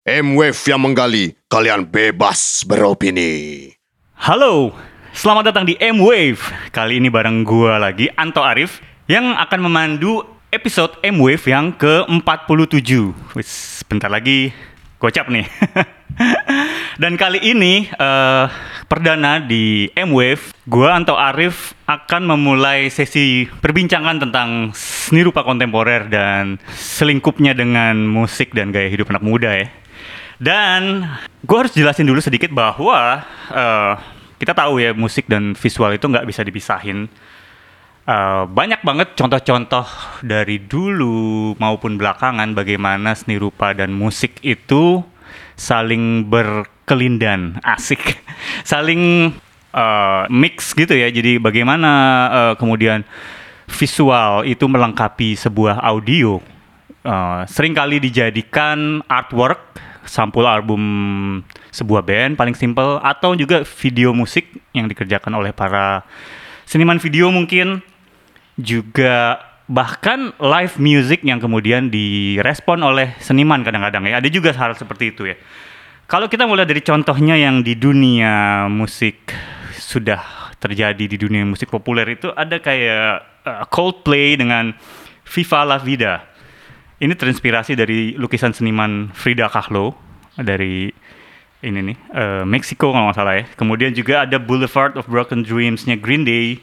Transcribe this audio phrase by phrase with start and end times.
[0.00, 3.68] M-Wave yang menggali, kalian bebas beropini.
[4.16, 4.72] Halo,
[5.12, 6.40] selamat datang di M-Wave.
[6.72, 8.80] Kali ini bareng gua lagi, Anto Arif,
[9.12, 13.12] yang akan memandu episode M-Wave yang ke-47.
[13.36, 14.56] Wis, bentar lagi
[14.96, 15.44] gocap nih.
[17.02, 18.44] Dan kali ini eh,
[18.88, 26.56] perdana di M-Wave, gua Anto Arif akan memulai sesi perbincangan tentang seni rupa kontemporer dan
[26.72, 29.68] selingkupnya dengan musik dan gaya hidup anak muda ya.
[30.40, 31.04] Dan
[31.44, 33.20] gue harus jelasin dulu sedikit bahwa
[33.52, 33.94] eh,
[34.40, 37.12] kita tahu ya musik dan visual itu nggak bisa dipisahin.
[38.08, 39.84] Eh, banyak banget contoh-contoh
[40.24, 45.04] dari dulu maupun belakangan bagaimana seni rupa dan musik itu
[45.60, 48.16] saling berkelindan, asik,
[48.64, 49.36] saling
[49.76, 51.12] eh, mix gitu ya.
[51.12, 51.92] Jadi bagaimana
[52.32, 53.04] eh, kemudian
[53.68, 56.42] visual itu melengkapi sebuah audio
[57.04, 60.82] uh, sering kali dijadikan artwork sampul album
[61.70, 66.04] sebuah band paling simple atau juga video musik yang dikerjakan oleh para
[66.64, 67.82] seniman video mungkin.
[68.60, 69.40] Juga
[69.70, 74.20] bahkan live music yang kemudian direspon oleh seniman kadang-kadang ya.
[74.20, 75.36] Ada juga hal seperti itu ya.
[76.10, 79.30] Kalau kita mulai dari contohnya yang di dunia musik
[79.78, 84.76] sudah terjadi di dunia musik populer itu ada kayak uh, Coldplay dengan
[85.24, 86.29] Viva La Vida
[87.00, 89.96] ini terinspirasi dari lukisan seniman Frida Kahlo
[90.36, 90.92] dari
[91.60, 93.44] ini nih eh, Meksiko kalau nggak salah ya.
[93.56, 96.60] Kemudian juga ada Boulevard of Broken Dreams-nya Green Day.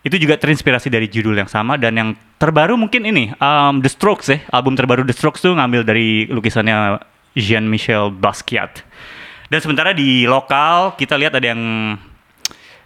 [0.00, 4.26] Itu juga terinspirasi dari judul yang sama dan yang terbaru mungkin ini um, The Strokes
[4.32, 4.38] ya.
[4.48, 6.96] Album terbaru The Strokes tuh ngambil dari lukisannya
[7.36, 8.80] Jean-Michel Basquiat.
[9.50, 11.62] Dan sementara di lokal kita lihat ada yang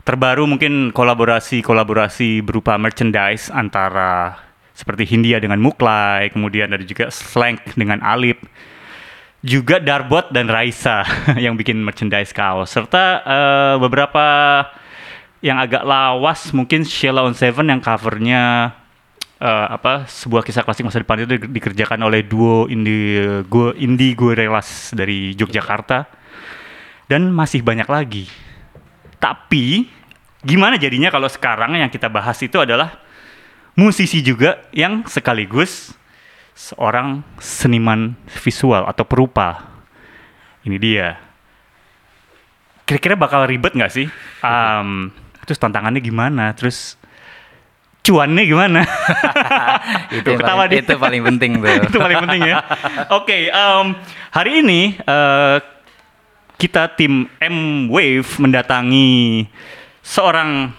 [0.02, 4.43] terbaru mungkin kolaborasi-kolaborasi berupa merchandise antara
[4.74, 8.42] seperti Hindia dengan Muklai, kemudian ada juga Slank dengan Alip,
[9.40, 11.06] juga Darbot dan Raisa
[11.44, 14.26] yang bikin merchandise kaos, serta eh, beberapa
[15.44, 18.74] yang agak lawas mungkin Sheila on Seven yang covernya
[19.38, 24.16] eh, apa sebuah kisah klasik masa depan itu di- dikerjakan oleh duo indie go indie
[24.16, 26.08] gorillas dari Yogyakarta
[27.06, 28.24] dan masih banyak lagi.
[29.20, 29.84] Tapi
[30.40, 33.03] gimana jadinya kalau sekarang yang kita bahas itu adalah
[33.74, 35.94] musisi juga yang sekaligus
[36.54, 39.74] seorang seniman visual atau perupa.
[40.62, 41.18] Ini dia.
[42.86, 44.06] Kira-kira bakal ribet nggak sih?
[44.40, 45.10] Um,
[45.44, 46.54] terus tantangannya gimana?
[46.54, 46.96] Terus
[48.06, 48.80] cuannya gimana?
[50.20, 50.80] itu ketawa paling, dia.
[50.84, 51.74] itu paling penting tuh.
[51.90, 52.56] itu paling penting ya.
[53.12, 53.86] Oke, em,
[54.30, 55.56] hari ini eh,
[56.60, 59.48] kita tim M Wave mendatangi
[60.04, 60.70] seorang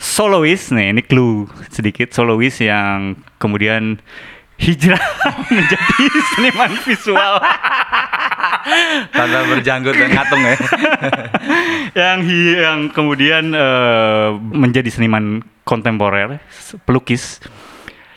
[0.00, 4.00] solois nih, ini clue sedikit solois yang kemudian
[4.56, 5.00] hijrah
[5.54, 6.04] menjadi
[6.36, 7.34] seniman visual
[9.16, 10.56] Tanpa berjanggut dan ngatung ya.
[12.00, 16.40] yang hi- yang kemudian eh, menjadi seniman kontemporer,
[16.84, 17.40] pelukis.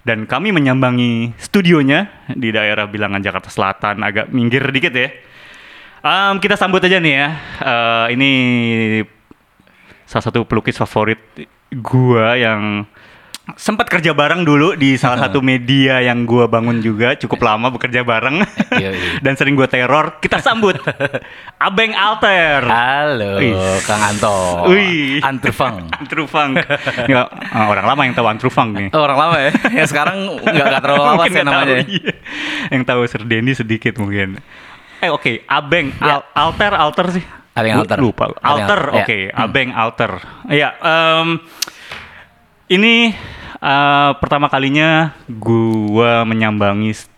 [0.03, 5.09] Dan kami menyambangi studionya di daerah Bilangan Jakarta Selatan, agak minggir dikit ya.
[6.03, 7.29] Em, kita sambut aja nih ya.
[7.63, 8.31] Eh, ini
[10.03, 11.23] salah satu pelukis favorit
[11.75, 12.85] gua yang
[13.53, 18.00] sempat kerja bareng dulu di salah satu media yang gua bangun juga cukup lama bekerja
[18.01, 18.39] bareng
[18.79, 19.19] Yoi.
[19.19, 20.16] dan sering gua teror.
[20.17, 20.79] Kita sambut
[21.57, 22.63] Abeng Alter.
[22.63, 23.51] Halo, Wih.
[23.83, 24.63] Kang Anto.
[24.67, 25.19] Wih.
[25.19, 25.91] Antrufang.
[26.00, 26.56] Antrufang.
[27.03, 28.88] Nggak, eh, orang lama yang tahu Antrufang nih.
[28.91, 29.51] Oh, orang lama ya.
[29.81, 31.78] Ya sekarang nggak nggak terlalu lama Mungkin sih tahu, namanya.
[31.83, 32.13] iya.
[32.72, 34.39] Yang tahu Sir Denny sedikit mungkin.
[35.00, 36.23] Eh oke, Abeng, Ya.
[36.23, 37.23] Al- Alter, Alter sih.
[37.53, 37.97] Abeng Alter.
[38.01, 38.23] Lupa.
[38.33, 39.03] Abeng Alter, Alter, ya.
[39.05, 39.19] oke.
[39.33, 40.11] Abeng Alter.
[40.49, 40.69] Iya.
[40.81, 41.27] em,
[42.73, 43.13] ini
[43.61, 47.12] eh, pertama kalinya gua menyambangi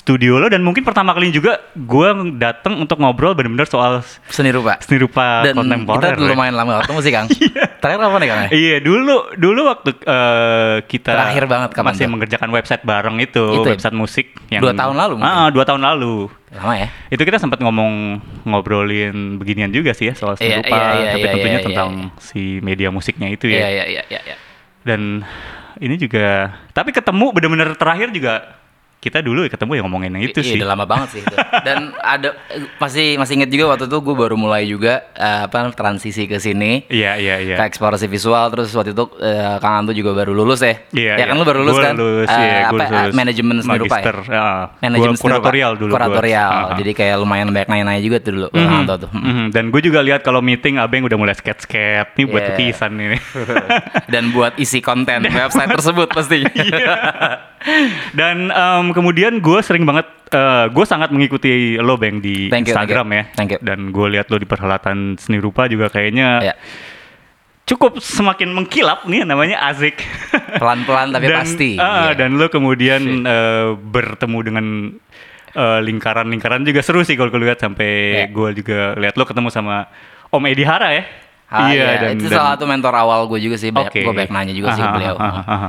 [0.00, 4.80] studio lo dan mungkin pertama kali juga gua datang untuk ngobrol benar-benar soal Seni rupa.
[4.80, 6.00] seni rupa Dan kontemporer.
[6.10, 6.24] kita ya.
[6.26, 7.26] lumayan lama ketemu sih, Kang.
[7.80, 8.40] Terakhir apa nih, Kang?
[8.40, 8.48] ya?
[8.50, 9.04] Iya dulu
[9.36, 12.10] dulu waktu eh, kita Terakhir banget kapan masih tuh?
[12.10, 13.72] mengerjakan website bareng itu, Itu ya?
[13.72, 15.36] website musik yang Dua tahun lalu mungkin?
[15.36, 16.32] Ah, dua tahun lalu.
[16.50, 16.88] Lama ya?
[17.06, 21.10] Itu kita sempat ngomong ngobrolin beginian juga sih ya soal seni Iya, rupa, iya, iya,
[21.10, 22.08] tapi iya, tentunya iya, tentang iya.
[22.18, 23.68] si media musiknya itu Iya, ya.
[23.70, 24.36] iya, iya, iya, iya.
[24.80, 25.22] Dan
[25.78, 28.58] ini juga tapi ketemu bener-bener terakhir juga
[29.00, 30.56] kita dulu ketemu ya ngomongin yang itu Iya, sih.
[30.56, 31.36] udah lama banget sih itu.
[31.64, 31.78] Dan
[32.14, 32.36] ada
[32.76, 36.84] masih masih inget juga waktu itu gue baru mulai juga eh, apa transisi ke sini.
[36.86, 37.56] Iya iya iya.
[37.56, 40.76] ke eksplorasi visual terus waktu itu eh, Kang Anto juga baru lulus ya.
[40.92, 41.40] Iya, ya kan iya.
[41.40, 41.94] lu baru lulus Gua kan?
[41.96, 43.14] lulus, Eh, iya, gua apa lulus.
[43.16, 44.04] manajemen seni rupa ya?
[44.22, 44.48] ya.
[44.80, 45.96] Manajemen kuratorial dulu gua.
[45.96, 46.50] Kuratorial.
[46.52, 46.76] Ah, ah.
[46.76, 49.10] Jadi kayak lumayan banyak nanya-nanya juga tuh dulu Kang Mhm, Anto tuh.
[49.10, 49.44] mhm.
[49.50, 52.52] Dan gue juga lihat kalau meeting Abeng udah mulai skate-skate nih buat Yeah.
[52.52, 53.18] lukisan ini.
[54.12, 56.44] Dan buat isi konten website tersebut pasti.
[56.44, 56.92] Iya.
[58.12, 58.48] Dan
[58.90, 60.10] em, kemudian gue sering banget,
[60.68, 63.22] gue sangat mengikuti lo Bang di Thank you, Instagram thank you.
[63.22, 63.36] ya.
[63.38, 63.58] Thank you.
[63.60, 66.54] Dan gue lihat lo di perhelatan seni rupa juga kayaknya Ya.
[67.64, 70.02] cukup semakin mengkilap nih namanya Azik.
[70.58, 71.70] Pelan-pelan tapi dan, pasti.
[71.78, 72.18] ah, Iya.
[72.18, 74.66] Dan lo kemudian eh, bertemu dengan
[75.50, 78.26] eh, lingkaran-lingkaran juga seru sih kalau gue lihat sampai Ya.
[78.26, 79.86] gue juga lihat lo ketemu sama
[80.28, 81.04] Om Edi Hara ya.
[81.50, 83.74] Ah, iya, itu salah satu mentor awal gue juga sih.
[83.74, 84.06] Oke.
[84.06, 85.16] Gue banyak nanya juga sih ke Aha, beliau.
[85.18, 85.68] aha, aha.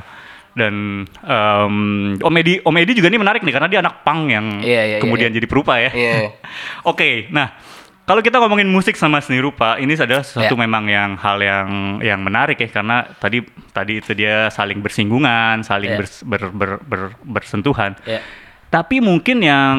[0.51, 1.75] Dan em,
[2.19, 4.83] Om Edi, Om Edi juga nih menarik nih karena dia anak pang yang Iya, iya,
[4.83, 5.37] iya, kemudian iya.
[5.39, 5.91] jadi perupa ya.
[5.95, 6.35] Iya.
[6.91, 7.55] Oke, nah
[8.01, 10.59] kalau kita ngomongin musik sama seni rupa, ini adalah sesuatu Ya.
[10.59, 11.67] memang yang hal yang
[12.03, 13.39] yang menarik ya karena tadi
[13.71, 15.99] tadi itu dia saling bersinggungan, saling Ya.
[16.03, 17.95] bers- ber- ber- ber- bersentuhan.
[18.03, 18.19] Iya.
[18.67, 19.77] Tapi mungkin yang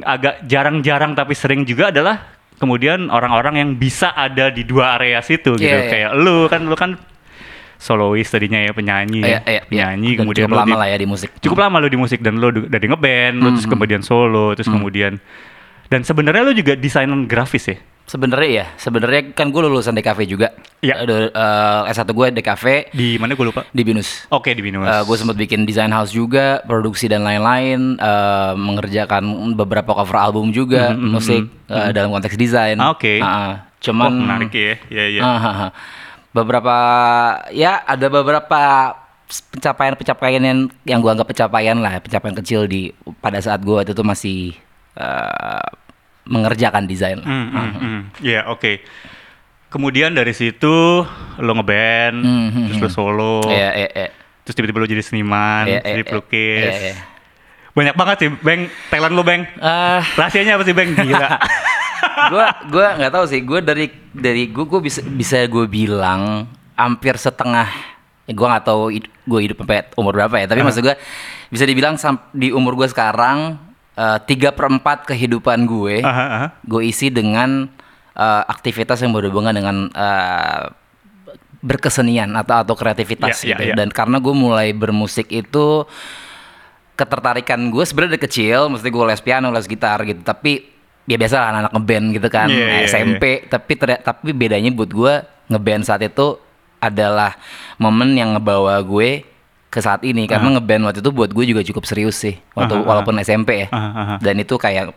[0.00, 5.52] agak jarang-jarang tapi sering juga adalah kemudian orang-orang yang bisa ada di dua area situ
[5.56, 5.68] gitu.
[5.68, 5.90] Iya, iya.
[5.90, 6.96] Kayak lu kan lu kan
[7.84, 9.28] solois tadinya ya penyanyi, Iya, ya.
[9.28, 9.62] iya, iya.
[9.68, 11.28] penyanyi Dan kemudian cukup lama di- lah ya di musik.
[11.38, 14.66] cukup lama lo di musik dan lo dari ngeband, lo Hmm, terus kemudian solo, terus
[14.66, 15.20] kemudian
[15.86, 17.76] dan sebenarnya lo juga desainan grafis ya.
[18.04, 20.52] Sebenarnya ya, sebenarnya kan gue lulusan DKV juga.
[20.80, 20.92] Iya.
[20.98, 21.16] Ada
[21.86, 23.64] eh, S1 gue DKV Di mana gue lupa?
[23.66, 24.28] di Binus.
[24.28, 24.84] Oke di Binus.
[24.84, 30.92] gue sempat bikin design house juga, produksi dan lain-lain, eh, mengerjakan beberapa cover album juga,
[30.92, 32.76] musik eh, dalam konteks desain.
[32.76, 33.16] Ah, oke.
[33.16, 33.24] Ah.
[33.24, 34.76] Wah, cuman menarik ya.
[34.90, 35.20] Iya iya.
[35.22, 35.70] Ah, ah, ah.
[36.34, 36.76] Beberapa
[37.48, 38.60] ya ada beberapa
[39.24, 44.04] pencapaian-pencapaian yang yang gue anggap pencapaian lah, pencapaian kecil di pada saat gue itu tuh
[44.04, 44.52] masih
[44.94, 45.66] eh,
[46.24, 47.16] mengerjakan desain.
[47.16, 47.26] lah.
[47.26, 48.00] Hmm, hmm, hmm.
[48.20, 48.82] Iya oke.
[49.68, 51.02] Kemudian dari situ
[51.36, 54.08] lo ngeband, Hmm, hmm, terus lo solo, Iya, iya, iya.
[54.42, 56.62] terus tiba-tiba lo jadi seniman, Iya, jadi iya, pelukis.
[56.64, 56.96] iya, iya.
[57.74, 58.70] Banyak banget sih, Bang.
[58.86, 59.42] Talent lo, Bang.
[59.58, 60.94] Ah, Rahasianya apa sih, Bang?
[60.94, 61.26] Gila.
[62.30, 63.40] gue gua nggak tahu sih.
[63.42, 67.68] Gue dari dari gue gue bisa bisa gue bilang hampir setengah
[68.24, 70.46] ya gue nggak tahu gue hidup sampai umur berapa ya.
[70.48, 70.96] Tapi maksud gue
[71.52, 71.94] bisa dibilang
[72.32, 73.58] di umur gue sekarang
[73.94, 76.02] eh, tiga perempat kehidupan gue
[76.64, 77.68] gue isi dengan
[78.16, 80.64] eh, aktivitas yang berhubungan dengan eh,
[81.64, 83.62] berkesenian atau atau kreativitas Ya, ya, gitu.
[83.72, 83.74] ya.
[83.80, 85.88] dan karena gue mulai bermusik itu
[86.94, 90.20] ketertarikan gue sebenarnya dari kecil mesti gue les piano les gitar gitu.
[90.22, 90.73] Tapi
[91.04, 94.88] ya biasa lah anak-anak ngeband gitu kan Iya, iya, SMP tapi ter- tapi bedanya buat
[94.88, 95.14] gue
[95.46, 96.40] ngeband saat itu
[96.78, 97.36] adalah
[97.76, 99.24] momen yang ngebawa gue
[99.66, 100.24] ke saat ini.
[100.24, 102.88] Karena ngeband waktu itu buat gue juga cukup serius sih waktu Aha, aha.
[102.88, 103.68] walaupun SMP ya.
[103.68, 104.14] Aha, aha.
[104.18, 104.92] dan itu kayak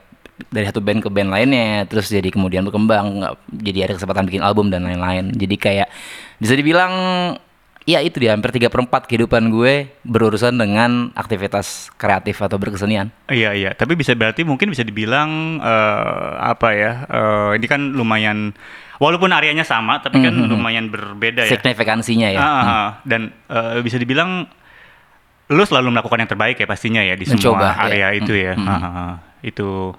[0.48, 4.39] dari satu band ke band lainnya terus jadi kemudian berkembang nggak- jadi ada kesempatan bikin
[4.39, 5.33] album dan lain-lain.
[5.33, 5.89] Jadi kayak
[6.38, 6.94] bisa dibilang
[7.88, 13.56] ya itu dia hampir tiga perempat kehidupan gue berurusan dengan aktivitas kreatif atau berkesenian Iya
[13.56, 16.92] iya, tapi bisa berarti mungkin bisa dibilang eh, apa ya?
[17.07, 18.51] eh, ini kan lumayan
[19.00, 21.51] walaupun areanya sama, tapi kan lumayan berbeda ya.
[21.56, 22.89] signifikansinya ya Ah, ah, ah.
[23.07, 24.51] dan eh, bisa dibilang
[25.48, 28.19] lu selalu melakukan yang terbaik ya pastinya ya di Mencoba, semua area ya.
[28.19, 28.54] itu ya.
[28.60, 29.13] Ah, ah, ah.
[29.39, 29.95] Itu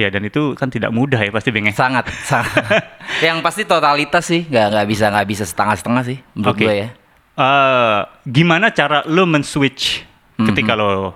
[0.00, 1.76] Iya dan itu kan tidak mudah ya pasti Beng ya.
[1.76, 2.64] sangat sangat
[3.26, 6.64] yang pasti totalitas sih nggak nggak bisa nggak bisa setengah-setengah sih menurut Oke.
[6.64, 6.88] gue ya
[7.32, 10.48] Eh, gimana cara lu men-switch Mm-hmm.
[10.48, 11.12] ketika lo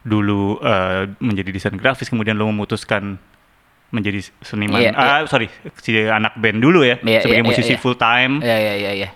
[0.00, 3.18] dulu eh, menjadi desain grafis kemudian lo memutuskan
[3.90, 7.74] menjadi seniman Iya, ah sorry si anak band dulu ya Iya, sebagai iya, musisi iya,
[7.74, 7.82] iya.
[7.82, 9.08] full time ya ya ya ya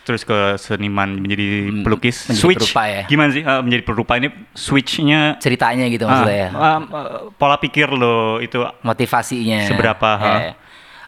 [0.00, 2.24] terus ke seniman menjadi Hmm, pelukis.
[2.24, 2.64] menjadi switch.
[2.72, 3.02] perupa ya.
[3.04, 3.42] gimana sih?
[3.42, 5.36] Eh, menjadi perupa ini switchnya?
[5.36, 6.48] Ceritanya gitu ah, maksudnya ya?
[6.50, 6.78] ah, ah,
[7.34, 9.68] pola pikir lo itu motivasinya.
[9.68, 10.36] Seberapa, ya.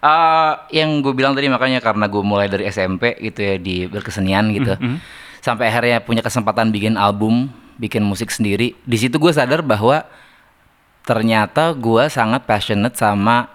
[0.04, 4.52] Eh, yang gue bilang tadi makanya karena gue mulai dari SMP gitu ya di berkesenian
[4.52, 4.76] gitu.
[4.76, 5.22] Mm-hmm.
[5.40, 8.72] sampai akhirnya punya kesempatan bikin album bikin musik sendiri.
[8.80, 10.04] Di situ gue sadar bahwa
[11.04, 13.52] ternyata gue sangat passionate sama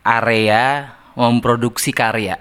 [0.00, 2.38] area memproduksi karya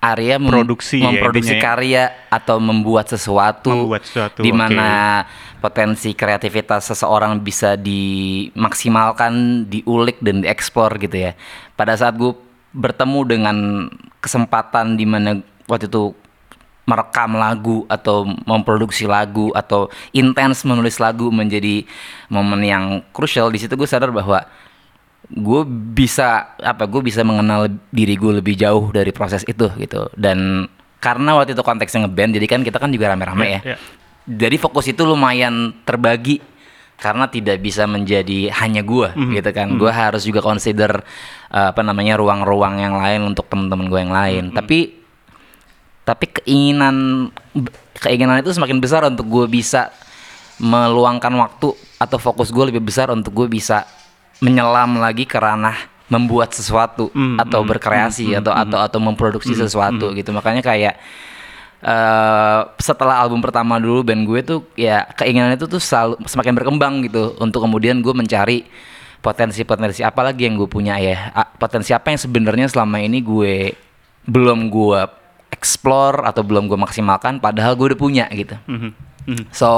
[0.00, 1.62] area mem- Produksi ya, memproduksi ya.
[1.62, 5.22] karya atau membuat sesuatu Membuat sesuatu, di mana
[5.60, 11.32] potensi kreativitas seseorang bisa dimaksimalkan, diulik dan dieksplor gitu ya.
[11.76, 12.32] Pada saat gue
[12.72, 13.56] bertemu dengan
[14.24, 15.36] kesempatan di mana
[15.68, 16.16] waktu itu
[16.88, 21.86] merekam lagu atau memproduksi lagu atau intens menulis lagu menjadi
[22.26, 24.42] momen yang krusial di situ gue sadar bahwa
[25.30, 25.62] gue
[25.94, 30.10] bisa apa gue bisa mengenal diri gue lebih jauh dari proses itu gitu.
[30.18, 30.66] Dan
[30.98, 33.76] karena waktu itu konteksnya ngeband jadi kan kita kan juga rame-rame ya, Ya, ya.
[34.26, 36.42] jadi fokus itu lumayan terbagi
[37.00, 39.08] karena tidak bisa menjadi hanya gue
[39.40, 39.72] gitu kan.
[39.80, 41.00] Gue harus juga consider
[41.48, 44.44] uh, apa namanya ruang-ruang yang lain untuk teman-teman gue yang lain.
[44.52, 44.78] Tapi
[46.04, 47.30] tapi keinginan
[48.02, 49.94] keinginan itu semakin besar untuk gue bisa
[50.60, 53.88] meluangkan waktu atau fokus gue lebih besar untuk gue bisa
[54.40, 55.76] menyelam lagi ke ranah
[56.10, 60.34] membuat sesuatu Mm, atau mm, berkreasi atau atau atau memproduksi sesuatu gitu.
[60.34, 60.98] Makanya kayak
[61.80, 67.06] eh, setelah album pertama dulu band gue tuh ya keinginan itu tuh selalu semakin berkembang
[67.06, 67.38] gitu.
[67.38, 68.66] Untuk kemudian gue mencari
[69.22, 71.30] potensi-potensi apa lagi yang gue punya ya.
[71.62, 73.70] Potensi apa yang sebenarnya selama ini gue
[74.26, 75.00] belum gue
[75.54, 78.58] explore atau belum gue maksimalkan padahal gue udah punya gitu.
[78.66, 78.90] Mhm,
[79.30, 79.44] mhm.
[79.54, 79.70] So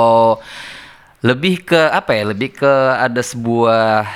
[1.21, 2.23] lebih ke apa ya?
[2.33, 4.07] Lebih ke ada sebuah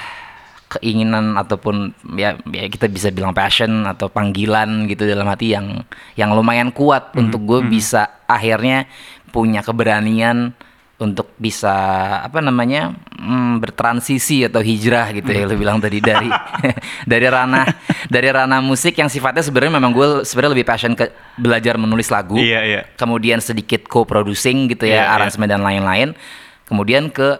[0.66, 5.86] keinginan ataupun ya, ya kita bisa bilang passion atau panggilan gitu dalam hati yang
[6.18, 8.90] yang lumayan kuat untuk gue bisa akhirnya
[9.30, 10.58] punya keberanian
[10.96, 11.76] untuk bisa
[12.24, 16.24] apa namanya mm, bertransisi atau hijrah gitu ya lo bilang tadi dari
[17.12, 17.68] dari ranah
[18.08, 22.40] dari ranah musik yang sifatnya sebenarnya memang gue sebenarnya lebih passion ke belajar menulis lagu
[22.40, 22.80] Iya, iya.
[22.96, 25.12] kemudian sedikit co-producing gitu ya, iya.
[25.12, 26.16] aransemen dan lain-lain.
[26.64, 27.38] Kemudian ke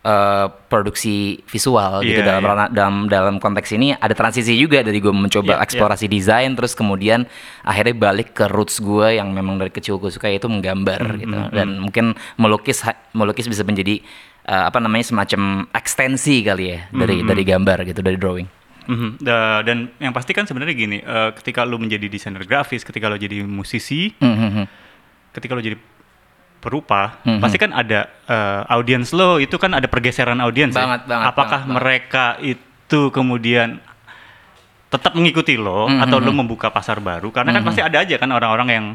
[0.00, 4.96] eh, produksi visual gitu Iya, dalam ranah- dalam dalam konteks ini ada transisi juga dari
[4.96, 7.28] gue mencoba Iya, eksplorasi desain terus kemudian
[7.62, 11.38] akhirnya balik ke roots gue yang memang dari kecil gue suka yaitu menggambar Hmm, gitu
[11.50, 12.04] dan mungkin
[12.34, 12.80] melukis
[13.12, 14.00] melukis bisa menjadi
[14.42, 18.48] eh, apa namanya semacam ekstensi kali ya Hmm, dari dari gambar gitu dari drawing.
[18.80, 19.20] Mhm.
[19.20, 23.14] Da- dan yang pasti kan sebenarnya gini, eh, ketika lu menjadi desainer grafis, ketika lu
[23.14, 24.64] jadi musisi, Mhm.
[25.30, 25.76] ketika lu jadi
[26.60, 27.40] perupa, Mhm.
[27.40, 30.84] pasti kan ada eh, audiens lo itu kan ada pergeseran audiens ya.
[30.84, 31.76] Banget, banget, Apakah banget, banget.
[31.76, 33.80] mereka itu kemudian
[34.86, 36.38] tetap mengikuti lo Mhm, atau lo mhm.
[36.38, 37.30] membuka pasar baru?
[37.30, 38.86] Karena kan pasti ada aja kan orang-orang yang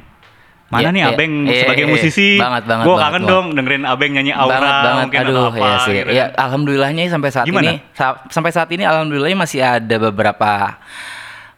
[0.66, 1.10] mana Iya, nih iya.
[1.12, 1.94] Abeng Iya, sebagai iya, iya.
[1.94, 3.32] musisi, Banget, banget, gue banget, kangen banget.
[3.32, 6.26] dong dengerin Abeng nyanyi aura banget banget mungkin aduh atau apa ya sih gitu ya
[6.36, 7.64] alhamdulillahnya sampai saat Gimana?
[7.64, 10.52] ini sa- sampai saat ini alhamdulillahnya masih ada beberapa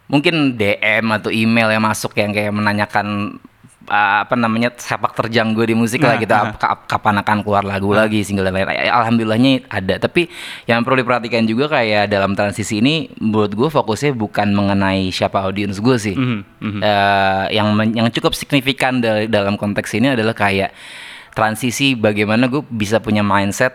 [0.05, 3.39] mungkin DM atau email yang masuk yang kayak menanyakan
[3.87, 6.29] uh, apa namanya sepak terjang gue di musik Nah, lah gitu.
[6.29, 6.51] nah.
[6.51, 9.95] ap- ka- kapan akan keluar lagu lagi single dan lain-lain Ya, alhamdulillahnya ada.
[9.97, 10.27] Tapi
[10.63, 15.77] yang perlu diperhatikan juga kayak dalam transisi ini menurut gue fokusnya bukan mengenai siapa audiens
[15.77, 16.13] gue sih.
[16.13, 16.79] Mhm, mhm.
[16.79, 20.71] Eh, yang yang cukup signifikan dal- dalam konteks ini adalah kayak
[21.31, 23.73] transisi bagaimana gue bisa punya mindset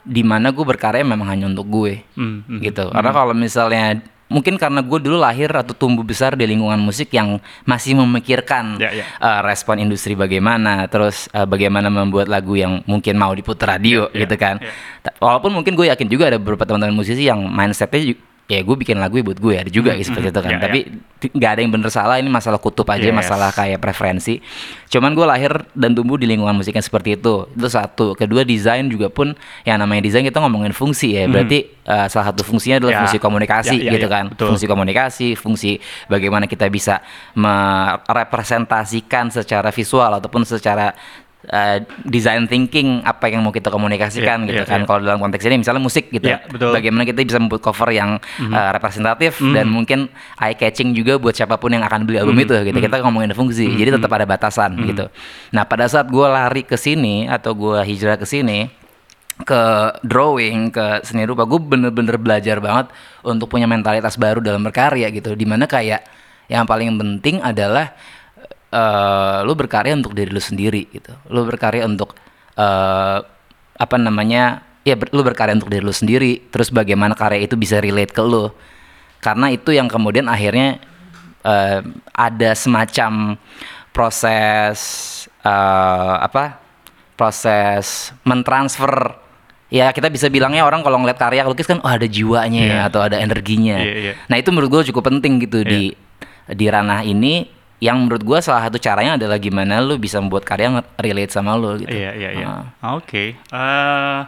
[0.00, 2.02] di mana gue berkarya memang hanya untuk gue.
[2.14, 2.60] Mhm, mhm.
[2.62, 2.84] gitu.
[2.88, 7.38] Karena kalau misalnya mungkin karena gue dulu lahir atau tumbuh besar di lingkungan musik yang
[7.62, 9.04] masih memikirkan Ya, ya.
[9.06, 14.18] eh, respon industri bagaimana terus eh, bagaimana membuat lagu yang mungkin mau diputar radio Ya,
[14.18, 14.54] ya, gitu kan
[15.18, 19.18] walaupun mungkin gue yakin juga ada beberapa teman-teman musisi yang mindsetnya ya gue bikin lagu
[19.18, 20.50] ya buat gue ada juga gitu, seperti itu kan.
[20.54, 20.80] Ya, tapi
[21.26, 23.10] nggak ada yang bener salah ini masalah kutub aja Yes.
[23.10, 24.38] masalah kayak preferensi.
[24.86, 27.50] Cuman gue lahir dan tumbuh di lingkungan musik yang seperti itu.
[27.50, 28.14] Itu satu.
[28.14, 31.26] Kedua desain juga pun yang namanya desain kita ngomongin fungsi ya.
[31.26, 33.00] Berarti eh, salah satu fungsinya adalah Ya.
[33.02, 34.24] fungsi komunikasi Ya, ya, gitu ya, kan.
[34.30, 34.46] Betul.
[34.54, 35.70] fungsi komunikasi fungsi
[36.06, 37.02] bagaimana kita bisa
[37.34, 40.94] merepresentasikan secara visual ataupun secara
[41.46, 44.86] uh, design thinking apa yang mau kita komunikasikan Iya, gitu iya, kan iya.
[44.86, 46.26] kalau dalam konteks ini misalnya musik gitu.
[46.26, 46.72] Iya, betul.
[46.72, 48.50] bagaimana kita bisa membuat cover yang Mhm.
[48.50, 52.44] uh, representatif dan mungkin eye catching juga buat siapa pun yang akan beli album Mhm,
[52.44, 52.78] itu gitu.
[52.80, 55.06] Kita ngomongin fungsi jadi tetap ada batasan gitu.
[55.50, 58.68] Nah pada saat gue lari ke sini atau gue hijrah ke sini
[59.36, 59.62] ke
[60.00, 62.88] drawing ke seni rupa gue bener-bener belajar banget
[63.20, 65.36] untuk punya mentalitas baru dalam berkarya gitu.
[65.36, 66.00] Di mana kayak
[66.48, 67.92] yang paling penting adalah
[68.66, 71.12] eh lu berkarya untuk diri lu sendiri gitu.
[71.28, 72.14] Lu berkarya untuk
[72.54, 73.18] eh
[73.76, 76.48] apa namanya ya ber- lu berkarya untuk diri lu sendiri.
[76.48, 78.50] Terus bagaimana karya itu bisa relate ke lu.
[79.18, 80.78] Karena itu yang kemudian akhirnya
[81.42, 81.80] eh,
[82.12, 83.36] ada semacam
[83.90, 84.78] proses
[85.40, 86.58] eh, apa
[87.16, 89.18] proses mentransfer.
[89.66, 92.80] Ya kita bisa bilangnya orang kalau ngeliat karya lukis kan oh ada jiwanya ya, Iya.
[92.86, 93.82] atau ada energinya.
[93.82, 94.12] Iya, iya.
[94.30, 95.90] nah itu menurut gue cukup penting gitu di
[96.46, 100.70] di ranah ini yang menurut gue salah satu caranya adalah gimana lu bisa membuat karya
[100.70, 102.46] yang relate sama lu gitu Iya iya iya.
[102.78, 102.94] Ah.
[102.94, 103.36] Oke.
[103.36, 104.18] Eh,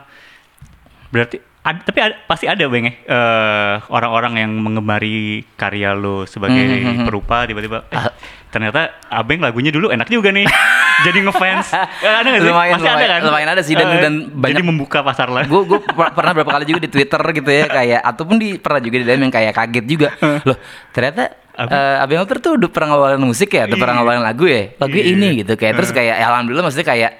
[1.09, 5.19] berarti ad- tapi ada- pasti ada bang ya eh, orang-orang yang mengemari
[5.55, 7.05] karya lo sebagai Mhm, mhm.
[7.05, 8.13] perupa tiba-tiba eh, Ah.
[8.49, 10.45] ternyata abeng lagunya dulu enak juga nih.
[11.07, 11.73] jadi ngefans.
[11.73, 12.51] Eh, ada nggak sih?
[12.51, 13.21] Lumayan, Pasti ada lumayan- kan?
[13.25, 15.47] lumayan ada sih, dan- Eh, dan jadi banyak- membuka pasar lah.
[15.47, 18.97] gue gue pernah berapa kali juga di Twitter gitu ya kayak ataupun di pernah juga
[18.99, 20.09] di DM yang kayak kaget juga
[20.45, 20.59] loh
[20.93, 21.69] ternyata Apa?
[21.69, 24.01] eh Abang Alter tuh udah pernah ngawalin musik ya, udah pernah Iya.
[24.01, 25.05] ngawalin lagu ya, lagu Iya.
[25.11, 27.13] ini gitu kayak terus kayak ya alhamdulillah maksudnya kayak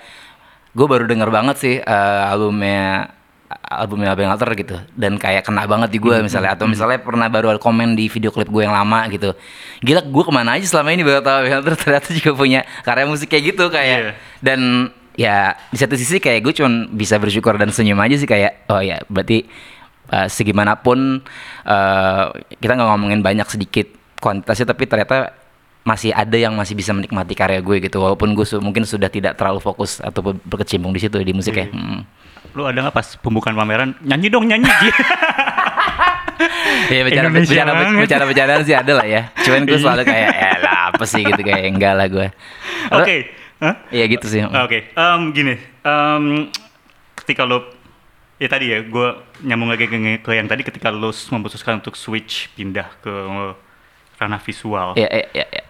[0.71, 3.11] gue baru denger banget sih eh, albumnya
[3.67, 7.27] albumnya Abang Alter gitu dan kayak kena banget di gue Hmm, misalnya atau misalnya pernah
[7.27, 9.35] baru ada komen di video klip gue yang lama gitu
[9.81, 13.05] gila gue ke mana aja selama ini baru tahu Abang Alter ternyata juga punya karya
[13.05, 14.13] musik kayak gitu kayak Iya.
[14.39, 14.61] dan
[15.19, 18.79] ya di satu sisi kayak gue cuman bisa bersyukur dan senyum aja sih kayak oh
[18.79, 19.51] ya berarti
[20.09, 21.27] uh, segimanapun
[21.65, 25.33] uh, kita nggak ngomongin banyak sedikit kuantitasnya tapi ternyata
[25.83, 29.35] masih ada yang masih bisa menikmati karya gue gitu walaupun gue su- mungkin sudah tidak
[29.35, 31.73] terlalu fokus atau ber- berkecimpung di situ di musik ya Iya.
[31.73, 32.01] Hmm.
[32.53, 34.69] Lu ada nggak pas pembukaan pameran nyanyi dong nyanyi.
[36.89, 37.99] Ya Indonesia bercanda banget.
[37.99, 39.23] bercanda bercandaan sih ada lah ya.
[39.43, 39.83] Cuman gue Iya.
[39.83, 42.27] selalu kayak ya lah apa sih gitu kayak enggak lah gue.
[42.95, 43.17] Oke.
[43.59, 43.75] Hah?
[43.91, 44.41] Iya gitu sih.
[44.47, 46.25] Oke, em, gini, em,
[47.19, 47.67] ketika lo,
[48.39, 49.09] ya tadi ya, gue
[49.43, 53.11] nyambung lagi ke, ke yang tadi ketika lo memutuskan untuk switch pindah ke
[54.19, 55.47] ranah visual, Iya iya iya.
[55.49, 55.63] iya.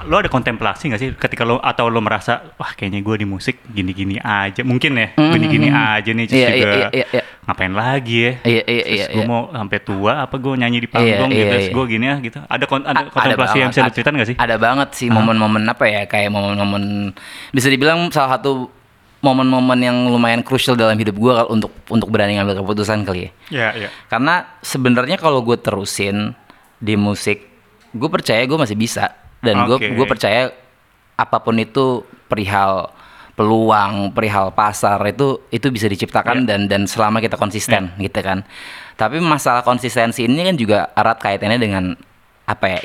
[0.00, 3.62] lo ada kontemplasi nggak sih ketika lo atau lo merasa wah kayaknya gue di musik
[3.64, 7.72] gini-gini aja, mungkin ya Mm, gini-gini aja nih, terus Iya, juga iya, iya, iya, ngapain
[7.72, 8.32] lagi ya?
[8.44, 11.46] Iya, iya, Terus iya, gue mau sampai tua apa gue nyanyi di panggung Iya, gitu,
[11.48, 11.74] terus iya.
[11.74, 12.38] gue gini ya gitu.
[12.44, 14.36] Ada, kon- ada A- kontemplasi yang banget, bisa lo ad- ceritain nggak sih?
[14.36, 16.82] Ada banget sih momen-momen apa ya kayak momen-momen
[17.50, 18.70] bisa dibilang salah satu
[19.18, 23.30] momen-momen yang lumayan krusial dalam hidup gue untuk untuk berani ngambil keputusan kali ya.
[23.50, 23.88] Iya, iya.
[24.06, 26.38] Karena sebenarnya kalau gue terusin
[26.78, 27.57] di musik,
[27.94, 29.88] gue percaya gue masih bisa dan gue Oke.
[29.94, 30.52] gue percaya
[31.18, 32.92] apa pun itu perihal
[33.38, 38.42] peluang, perihal pasar itu itu bisa diciptakan dan dan selama kita konsisten gitu kan.
[38.98, 41.94] Tapi masalah konsistensi ini kan juga erat kaitannya dengan
[42.50, 42.80] apa ya?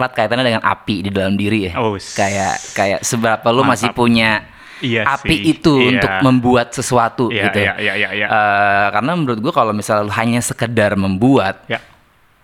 [0.00, 1.76] Erat kaitannya dengan api di dalam diri ya.
[1.76, 4.48] Oh, kayak kayak seberapa lu masih punya
[4.78, 5.98] Iya api sih, itu iya.
[5.98, 7.58] untuk membuat sesuatu Iya, gitu.
[7.66, 8.26] iya, iya, iya, iya.
[8.30, 11.82] Eh, karena menurut gua kalau misalnya lu hanya sekedar membuat Ya.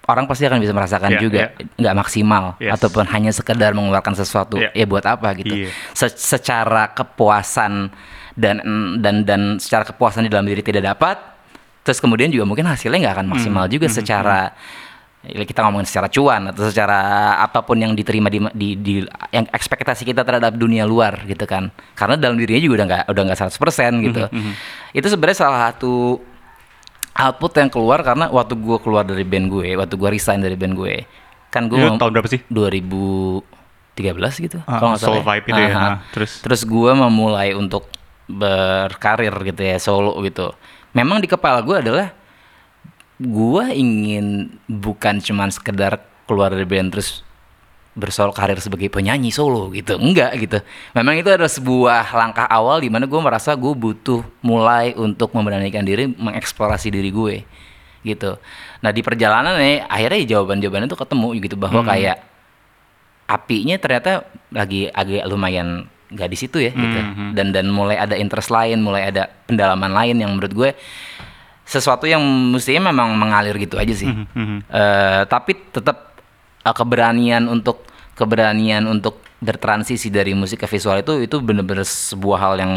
[0.04, 1.40] Orang pasti akan bisa merasakan Iya, juga
[1.74, 2.76] nggak maksimal Yes.
[2.76, 4.56] ataupun hanya sekedar mengeluarkan sesuatu.
[4.56, 4.70] Iya.
[4.72, 5.54] ya buat apa gitu?
[5.54, 5.70] Iya.
[5.92, 7.88] Se- secara kepuasan
[8.34, 8.56] dan
[8.98, 11.16] dan dan secara kepuasan di dalam diri tidak dapat
[11.80, 14.50] terus kemudian juga mungkin hasilnya nggak akan maksimal juga secara
[15.22, 17.00] ya kita ngomongin secara cuan atau secara
[17.38, 18.94] apa pun yang diterima di, di, di
[19.30, 21.72] yang ekspektasi kita terhadap dunia luar gitu kan.
[21.94, 24.22] Karena dalam dirinya juga udah nggak udah nggak 100% gitu.
[24.92, 26.20] Itu sebenarnya salah satu
[27.14, 30.74] output yang keluar karena waktu gue keluar dari band gue, waktu gue resign dari band
[30.74, 31.06] gue,
[31.48, 32.42] kan gue tahun berapa sih?
[32.50, 33.40] 2013
[34.44, 35.26] gitu, Ah, kalau nggak Soul salah.
[35.34, 35.80] Vibe itu ya, Aha.
[35.80, 36.42] ah, terus?
[36.42, 37.88] terus gue memulai untuk
[38.26, 40.52] berkarir gitu ya solo gitu.
[40.92, 42.14] Memang di kepala gue adalah
[43.16, 47.23] gue ingin bukan cuman sekedar keluar dari band terus
[47.94, 49.94] bersolo karir sebagai penyanyi solo gitu.
[49.96, 50.58] Enggak gitu.
[50.98, 55.86] Memang itu adalah sebuah langkah awal di mana gue merasa gue butuh mulai untuk memberanikan
[55.86, 57.34] diri mengeksplorasi diri gue
[58.04, 58.36] gitu.
[58.82, 61.56] Nah di perjalanan nih akhirnya ya jawaban-jawaban itu ketemu gitu.
[61.56, 62.18] Bahwa kayak
[63.24, 66.98] apinya ternyata lagi agak lumayan nggak di situ ya gitu.
[67.00, 67.32] Mhm.
[67.34, 70.70] dan dan mulai ada interest lain mulai ada pendalaman lain yang menurut gue
[71.64, 72.20] sesuatu yang
[72.52, 74.06] mestinya memang mengalir gitu aja sih.
[74.06, 74.58] Mhm, mhm.
[74.68, 76.13] Eh, tapi tetap
[76.64, 82.54] eh, keberanian untuk keberanian untuk bertransisi dari musik ke visual itu itu bener-bener sebuah hal
[82.56, 82.72] yang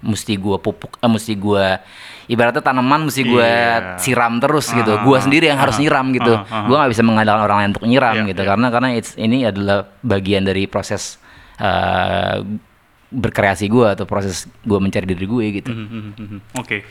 [0.00, 1.78] mesti gua pupuk eh, mesti gua
[2.26, 3.98] ibaratnya tanaman mesti gua Iya.
[3.98, 6.66] siram terus gitu Ah, gua sendiri yang harus ah, nyiram gitu ah, ah.
[6.66, 8.48] gua nggak bisa mengandalkan orang lain untuk nyiram Iya, gitu iya.
[8.48, 11.18] karena karena it's, ini adalah bagian dari proses
[11.56, 12.38] eh,
[13.08, 16.38] berkreasi gua atau proses gua mencari diri gue gitu Mhm, mhm, mhm.
[16.56, 16.82] Oke.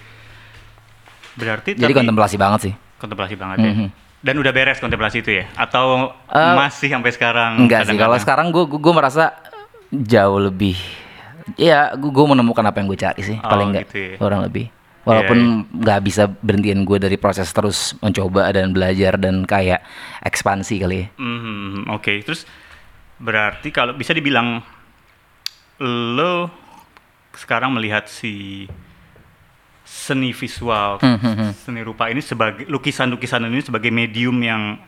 [1.34, 3.72] Berarti jadi tapi- kontemplasi banget sih kontemplasi banget ya.
[4.22, 5.50] Dan udah beres kontemplasi itu ya?
[5.56, 7.58] Atau Eh, masih sampai sekarang?
[7.60, 9.34] Enggak sih, kalau sekarang gue gue merasa
[9.92, 10.78] jauh lebih
[11.58, 14.16] ya gue menemukan apa yang gue cari sih Oh, paling enggak gitu ya.
[14.22, 14.70] orang lebih
[15.02, 19.82] walaupun Iya, nggak bisa berhentiin gue dari proses terus mencoba dan belajar dan kayak
[20.22, 22.46] ekspansi kali ya Mhm, Oke, terus
[23.18, 24.62] berarti kalau bisa dibilang
[25.82, 26.48] lo
[27.34, 28.64] sekarang melihat si
[29.92, 34.80] seni visual, Mhm, seni rupa ini sebagai lukisan-lukisan ini sebagai medium yang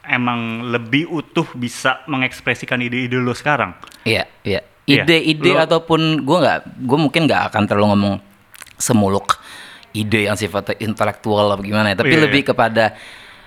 [0.00, 3.74] emang lebih utuh bisa mengekspresikan ide-ide lo sekarang.
[4.04, 4.62] iya iya.
[4.86, 8.14] Iya, ide-ide lu- ataupun gue nggak gue mungkin nggak akan terlalu ngomong
[8.76, 9.42] semuluk
[9.90, 12.94] ide yang sifatnya intelektual apa gimana ya tapi Iya, lebih kepada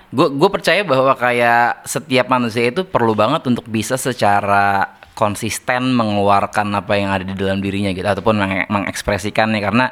[0.06, 4.84] gue gue percaya bahwa kayak setiap manusia itu perlu banget untuk bisa secara
[5.14, 9.86] konsisten mengeluarkan apa yang ada di dalam dirinya gitu ataupun menge- mengekspresikannya karena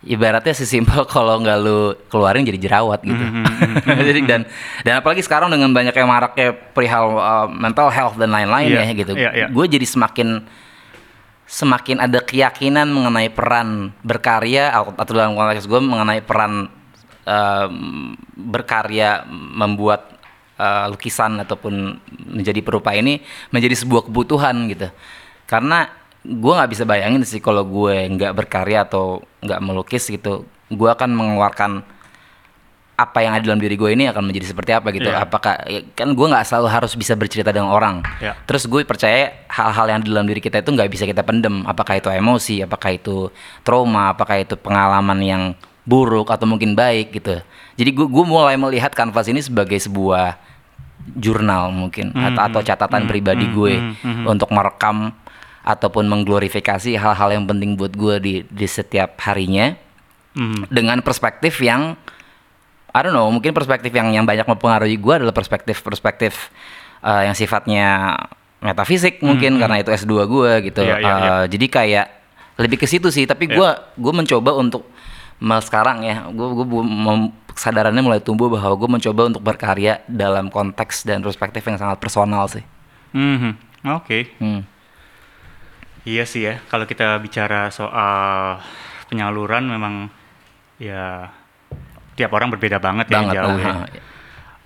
[0.00, 3.20] ibaratnya sesimpel kalau nggak lu keluarin jadi jerawat gitu.
[4.08, 4.48] Jadi dan
[4.80, 8.92] dan apalagi sekarang dengan banyak yang maraknya perihal uh, mental health dan lain-lain Iya, ya
[8.96, 9.46] gitu iya, iya.
[9.52, 10.48] gue jadi semakin
[11.44, 16.70] semakin ada keyakinan mengenai peran berkarya atau dalam konteks gue mengenai peran
[17.26, 17.74] em,
[18.38, 20.14] berkarya membuat
[20.56, 21.98] eh, lukisan ataupun
[22.30, 23.18] menjadi perupa ini
[23.50, 24.88] menjadi sebuah kebutuhan gitu.
[25.50, 30.44] Karena gue nggak bisa bayangin sih kalau gue nggak berkarya atau nggak melukis gitu.
[30.70, 31.82] Gue akan mengeluarkan
[33.00, 35.08] apa yang ada dalam diri gue ini akan menjadi seperti apa gitu.
[35.08, 35.24] Iya.
[35.24, 38.04] apakah ya, kan gue nggak selalu harus bisa bercerita dengan orang.
[38.20, 38.36] Iya.
[38.44, 41.64] terus gue percaya hal-hal yang di dalam diri kita itu nggak bisa kita pendem.
[41.64, 43.32] Apakah itu emosi apakah itu
[43.64, 45.42] trauma apakah itu pengalaman yang
[45.88, 47.40] buruk atau mungkin baik gitu.
[47.80, 50.36] Jadi gue gue mulai melihat kanvas ini sebagai sebuah
[51.16, 53.80] jurnal mungkin atau, atau catatan pribadi gue
[54.28, 55.16] untuk merekam
[55.60, 59.76] ataupun mengglorifikasi hal-hal yang penting buat gue di di setiap harinya
[60.30, 60.70] Mhm.
[60.70, 61.98] dengan perspektif yang
[62.90, 66.50] I don't know, mungkin perspektif yang yang banyak mempengaruhi gue adalah perspektif-perspektif
[67.06, 68.18] uh, yang sifatnya
[68.58, 70.82] metafisik mungkin karena itu S2 gue gitu.
[70.82, 71.34] Hmm, iya, Uh, iya.
[71.46, 72.06] Jadi kayak
[72.58, 74.90] lebih ke situ sih, tapi gue gue mencoba untuk
[75.40, 76.66] sekarang ya, gue gue
[77.54, 82.50] kesadarannya mulai tumbuh bahwa gue mencoba untuk berkarya dalam konteks dan perspektif yang sangat personal
[82.50, 82.66] sih.
[83.14, 83.54] Mhm.
[83.96, 84.34] Oke.
[84.42, 84.66] Hmm.
[86.02, 88.56] Iya sih ya, kalau kita bicara soal
[89.06, 89.94] penyaluran memang
[90.80, 91.28] ya
[92.14, 93.34] tiap orang berbeda banget ya Banget.
[93.36, 93.72] jauh ya.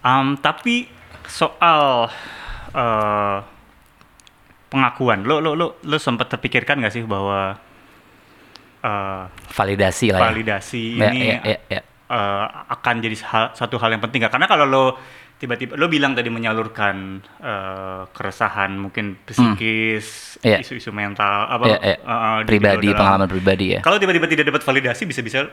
[0.00, 0.86] Um, tapi
[1.26, 2.06] soal
[2.70, 3.38] eh,
[4.68, 7.58] pengakuan, lo lo lo lo sempat terpikirkan nggak sih bahwa
[8.80, 10.24] eh, Validasi lah ya.
[10.30, 11.80] validasi Ya, ini ya, ya, ya.
[12.10, 14.34] eh, akan jadi hal- satu hal yang penting nggak?
[14.34, 14.84] Karena kalau lo
[15.36, 16.96] tiba-tiba lo bilang tadi menyalurkan
[17.36, 20.58] eh, keresahan mungkin psikis, Iya.
[20.58, 21.78] isu-isu mental apa Ya, ya.
[21.84, 23.80] eh, eh, di- pribadi, di dalam- pengalaman pribadi ya.
[23.80, 25.46] Kalau tiba-tiba tidak dapat validasi bisa-bisa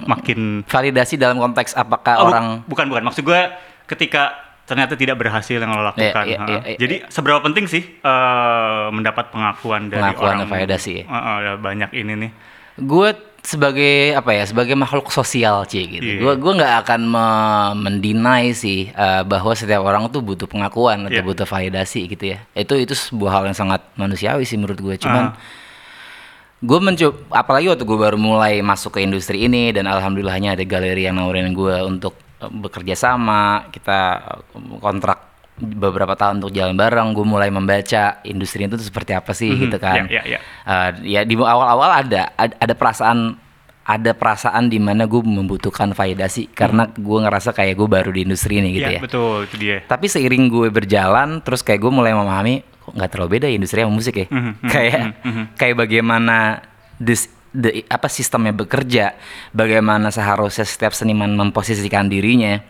[0.00, 3.40] makin Validasi dalam konteks apakah Oh, bu- orang bukan bukan maksud gue
[3.86, 6.14] ketika ternyata tidak berhasil yang lo lakukan.
[6.22, 6.46] Iya, iya, ha.
[6.48, 6.78] iya, iya.
[6.78, 11.04] Jadi seberapa penting sih eh, mendapat pengakuan dari Pengakuan orang validasi ya?
[11.04, 12.32] Eh, ada banyak ini nih.
[12.80, 13.08] gue
[13.40, 16.20] sebagai apa ya sebagai makhluk sosial cie gitu Iya.
[16.20, 21.18] gue gue nggak akan me- mendinai sih eh, bahwa setiap orang tuh butuh pengakuan atau
[21.18, 21.24] Iya.
[21.24, 25.32] butuh validasi gitu ya itu itu sebuah hal yang sangat manusiawi sih menurut gue cuman
[25.32, 25.40] Ah.
[26.60, 31.08] gue mencoba apalagi waktu gue baru mulai masuk ke industri ini dan alhamdulillahnya ada galeri
[31.08, 33.98] yang nawarin gue untuk eh, bekerja sama kita
[34.36, 35.29] eh, kontrak
[35.60, 39.60] beberapa tahun untuk jalan bareng gue mulai membaca industri itu tuh seperti apa sih Mhm,
[39.62, 40.38] gitu kan ya, ya, ya.
[40.64, 43.36] Eh, ya di awal-awal ada ad- ada perasaan
[43.80, 48.58] ada perasaan di mana gue membutuhkan validasi karena gue ngerasa kayak gue baru di industri
[48.58, 49.00] ini gitu Iya, ya.
[49.02, 49.76] betul itu dia.
[49.82, 53.82] Tapi seiring gue berjalan, terus kayak gue mulai memahami kok nggak terlalu beda ya industri
[53.82, 54.26] sama musik ya.
[54.26, 56.36] Mhm, mhm, kayak mhm, kayak bagaimana
[56.96, 59.18] this, the, apa sistemnya bekerja,
[59.50, 62.62] bagaimana seharusnya setiap seniman memposisikan dirinya.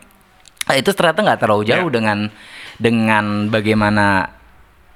[0.63, 1.93] Nah, itu ternyata nggak terlalu jauh Ya.
[1.93, 2.17] dengan
[2.81, 4.33] dengan bagaimana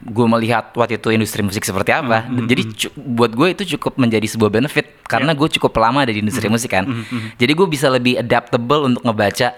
[0.02, 2.26] gue melihat waktu itu industri musik seperti apa.
[2.26, 2.62] Hmm, Jadi
[2.96, 5.38] buat gue itu cukup menjadi sebuah benefit karena Ya.
[5.38, 6.84] gue cukup lama ada di industri Hmm, musik kan.
[7.36, 9.54] Jadi gue bisa lebih adaptable untuk ngebaca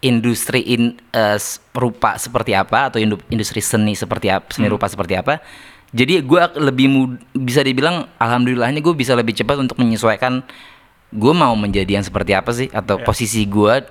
[0.00, 4.74] industri in s- rupa seperti apa atau indu- industri seni seperti apa, seni Hmm.
[4.74, 5.40] rupa seperti apa.
[5.90, 10.40] Jadi gue lebih mud- bisa dibilang alhamdulillahnya gue bisa lebih cepat untuk menyesuaikan
[11.10, 13.02] gue mau menjadi yang seperti apa sih atau Ya.
[13.02, 13.82] posisi gue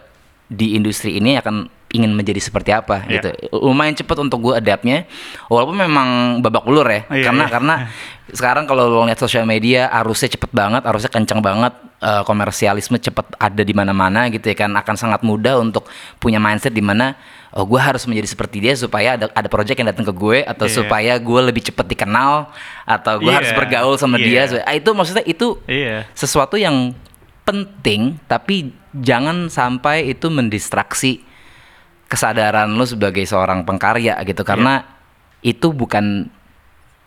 [0.47, 3.17] di industri ini akan ingin menjadi seperti apa Ya.
[3.17, 3.29] gitu.
[3.55, 5.09] Lumayan cepat untuk gue adaptnya
[5.49, 6.07] walaupun memang
[6.39, 7.05] babak belur ya.
[7.09, 7.51] Iya, karena iya.
[7.51, 7.75] karena
[8.37, 13.25] sekarang kalau lo lihat sosial media arusnya cepet banget, arusnya kencang banget, eh, komersialisme cepet
[13.35, 17.17] ada di mana-mana gitu ya kan akan sangat mudah untuk punya mindset di mana
[17.49, 20.69] oh gue harus menjadi seperti dia supaya ada ada project yang datang ke gue atau
[20.69, 20.75] Iya.
[20.77, 22.53] supaya gue lebih cepet dikenal
[22.85, 24.45] atau gue Iya, harus bergaul sama iya.
[24.45, 24.61] dia.
[24.61, 26.05] Ah, itu maksudnya itu Iya.
[26.13, 26.93] sesuatu yang
[27.41, 31.25] penting tapi jangan sampai itu mendistraksi
[32.09, 34.81] kesadaran lu sebagai seorang pengkarya gitu karena
[35.39, 36.27] itu bukan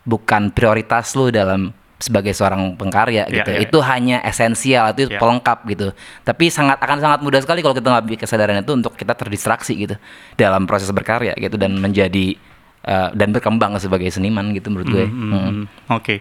[0.03, 3.59] bukan prioritas lu dalam sebagai seorang pengkarya Iya, gitu iya.
[3.61, 5.19] itu hanya esensial itu Iya.
[5.19, 5.87] pelengkap gitu
[6.21, 9.71] tapi sangat akan sangat mudah sekali kalau kita nggak bikin kesadaran itu untuk kita terdistraksi
[9.77, 9.95] gitu
[10.33, 12.35] dalam proses berkarya gitu dan menjadi
[12.83, 15.31] eh, dan berkembang sebagai seniman gitu menurut gue Hmm.
[15.31, 16.19] hmm, Oke.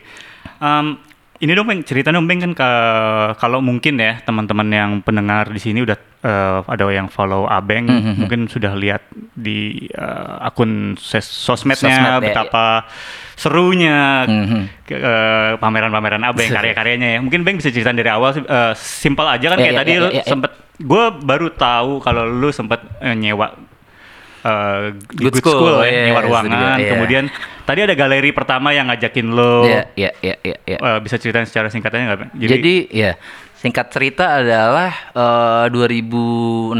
[0.58, 0.94] Em,
[1.38, 5.82] ini dong, Bang, cerita dong, kan ke- kalau mungkin ya teman-teman yang pendengar di sini
[5.82, 11.90] udah eh, ada yang follow Abeng, Hmm, mungkin sudah lihat di eh, akun ses- sosmednya
[11.90, 12.86] Sosmed, ya, betapa
[13.34, 14.60] serunya Mhm.
[14.82, 17.18] ke- eh, pameran-pameran Abeng, karya-karyanya ya.
[17.18, 19.98] Mungkin Bang bisa ceritain dari awal, eh, simpel aja kan Iya, kayak iya, tadi iya,
[19.98, 20.24] lu iya, iya.
[20.24, 23.70] sempet, gue baru tahu kalau lu sempet eh, nyewa
[24.42, 26.90] di Good Good, School, School, ya, iya, nyewa ruangan, iya.
[26.90, 27.24] kemudian
[27.62, 32.10] tadi ada galeri pertama yang ngajakin lo Iya, iya, iya, iya, bisa ceritain secara singkatnya
[32.10, 32.18] nggak?
[32.18, 32.30] Bang?
[32.34, 33.14] Jadi, ya
[33.62, 36.74] singkat cerita adalah eh, 2016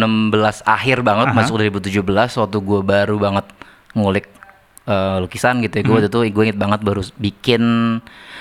[0.66, 1.36] akhir banget Aha.
[1.36, 2.02] masuk 2017
[2.36, 3.46] waktu gue baru banget
[3.94, 4.26] ngulik
[4.82, 5.82] eh, lukisan gitu ya.
[5.82, 5.98] Gue Hmm.
[6.02, 7.62] waktu itu gue inget banget baru bikin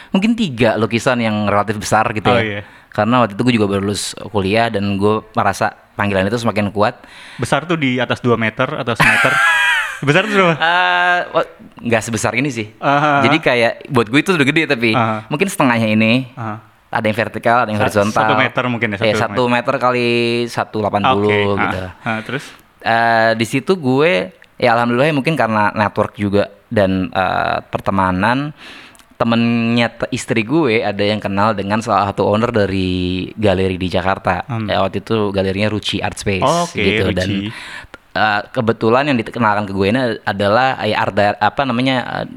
[0.10, 2.42] mungkin tiga lukisan yang relatif besar gitu Oh, ya.
[2.42, 2.62] iya.
[2.90, 6.98] Karena waktu itu gue juga baru lulus kuliah dan gue merasa panggilan itu semakin kuat.
[7.38, 9.32] besar tuh di atas 2 meter atau semeter.
[10.08, 10.56] besar tuh berapa?
[10.58, 11.46] Eh, wah,
[11.78, 12.68] nggak sebesar ini sih.
[12.76, 13.22] Aha.
[13.22, 15.30] Jadi kayak buat gue itu udah gede tapi Aha.
[15.30, 16.26] mungkin setengahnya ini.
[16.34, 16.71] Aha.
[16.92, 18.20] Ada yang vertikal, ada yang horizontal.
[18.20, 20.10] satu meter mungkin ya, Iya, satu satu meter kali
[20.44, 21.40] 180 Oke.
[21.48, 21.78] gitu.
[21.80, 22.46] ah, ah, terus?
[22.82, 24.12] Eh, di situ gue
[24.60, 28.52] ya alhamdulillah ya mungkin karena network juga dan eh, pertemanan
[29.16, 34.42] temennya te- istri gue ada yang kenal dengan salah satu owner dari galeri di Jakarta.
[34.50, 34.66] Hmm.
[34.66, 37.54] Ya, waktu itu galerinya Ruci Art Space Oke, gitu dan
[38.12, 42.28] Eh, kebetulan yang dikenalkan ke gue ini adalah ya art di- apa namanya eh,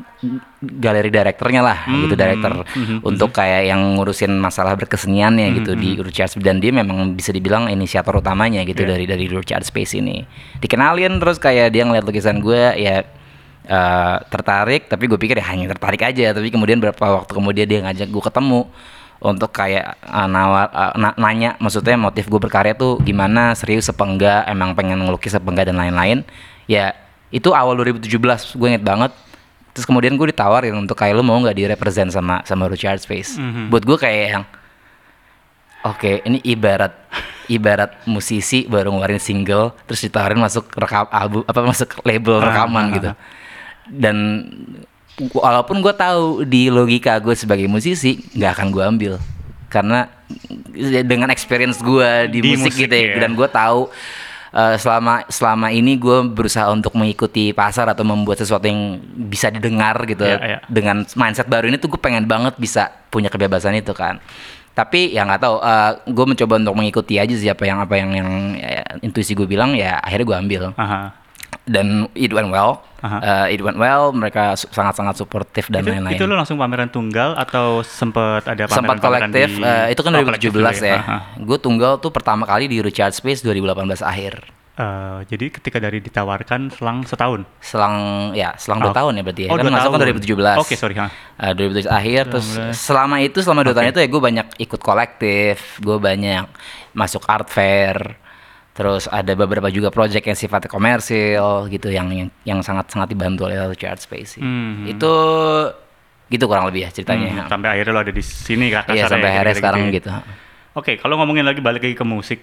[0.63, 2.63] galeri direkturnya lah gitu director
[3.03, 7.67] untuk kayak yang ngurusin masalah berkeseniannya gitu di Ruchi Art dan dia memang bisa dibilang
[7.67, 8.95] inisiator utamanya gitu Iya.
[8.95, 10.23] dari dari Ruchi Art Space ini.
[10.57, 13.03] Dikenalin terus kayak dia ngeliat lukisan gue ya
[13.65, 14.87] eh, tertarik.
[14.87, 16.31] Tapi gue pikir ya hanya tertarik aja.
[16.31, 18.71] Tapi kemudian beberapa waktu kemudian dia ngajak gue ketemu
[19.23, 24.05] untuk kayak uh, nawar uh, na- nanya maksudnya motif gue berkarya tuh gimana serius apa
[24.05, 26.23] enggak emang pengen ngelukis apa enggak dan lain-lain.
[26.67, 26.93] Ya
[27.29, 28.11] itu awal 2017
[28.57, 29.13] gue inget banget.
[29.75, 33.35] Terus kemudian gue ditawarin untuk kayak lu mau nggak direpresent sama sama Ruchi Art Space?
[33.69, 34.45] Buat gue kayak yang
[35.85, 36.95] oke ini ibarat
[37.45, 43.11] ibarat musisi baru ngeluarin single terus ditawarin masuk rekam album apa masuk label rekaman gitu.
[43.93, 44.17] dan
[45.33, 49.13] walaupun gue tahu di logika gue sebagai musisi nggak akan gue ambil
[49.71, 50.07] karena
[50.75, 53.23] ya dengan experience gue di, Di musik, musik, gitu ya ya.
[53.23, 53.91] dan gue tahu
[54.55, 58.99] eh, selama selama ini gue berusaha untuk mengikuti pasar atau membuat sesuatu yang
[59.31, 60.59] bisa didengar gitu Iya, iya.
[60.67, 64.19] dengan mindset baru ini tuh gue pengen banget bisa punya kebebasan itu kan
[64.75, 65.57] tapi ya nggak tahu
[66.11, 69.79] gue mencoba untuk mengikuti aja sih apa yang apa yang yang ya, intuisi gue bilang
[69.79, 71.15] ya akhirnya gue ambil Aha.
[71.65, 73.45] Dan it went well Aha.
[73.45, 77.33] Eh, it went well mereka sangat-sangat suportif dan itu, lain-lain itu lo langsung pameran tunggal
[77.35, 81.17] atau sempet ada pameran sempat kolektif eh, itu kan Oh, 2017 kolektif dulu ya, Aha.
[81.37, 84.35] gue tunggal tuh pertama kali di Richard Space 2018 akhir
[84.75, 87.95] Eh, jadi ketika dari ditawarkan selang setahun selang
[88.35, 88.97] ya selang dua Oh.
[88.97, 90.19] tahun ya berarti ya Oh, kan dua masuk kan tahun.
[90.19, 91.07] 2017 Oke, sorry, ha.
[91.39, 95.79] Eh, 2017 akhir terus selama itu selama dua tahun itu ya gue banyak ikut kolektif
[95.79, 96.51] gue banyak
[96.91, 98.19] masuk art fair
[98.75, 103.47] terus ada beberapa juga project yang sifatnya komersil gitu yang yang, yang sangat sangat dibantu
[103.47, 104.43] oleh Richard Space sih.
[104.43, 104.91] Mhm.
[104.91, 105.13] itu
[106.27, 109.23] gitu kurang lebih ya ceritanya Hmm, sampai akhirnya lo ada di sini kak iya sampai
[109.25, 109.93] ya, akhirnya kira-kira sekarang ya.
[109.95, 110.11] gitu
[110.75, 112.43] Oke, kalau ngomongin lagi balik lagi ke musik,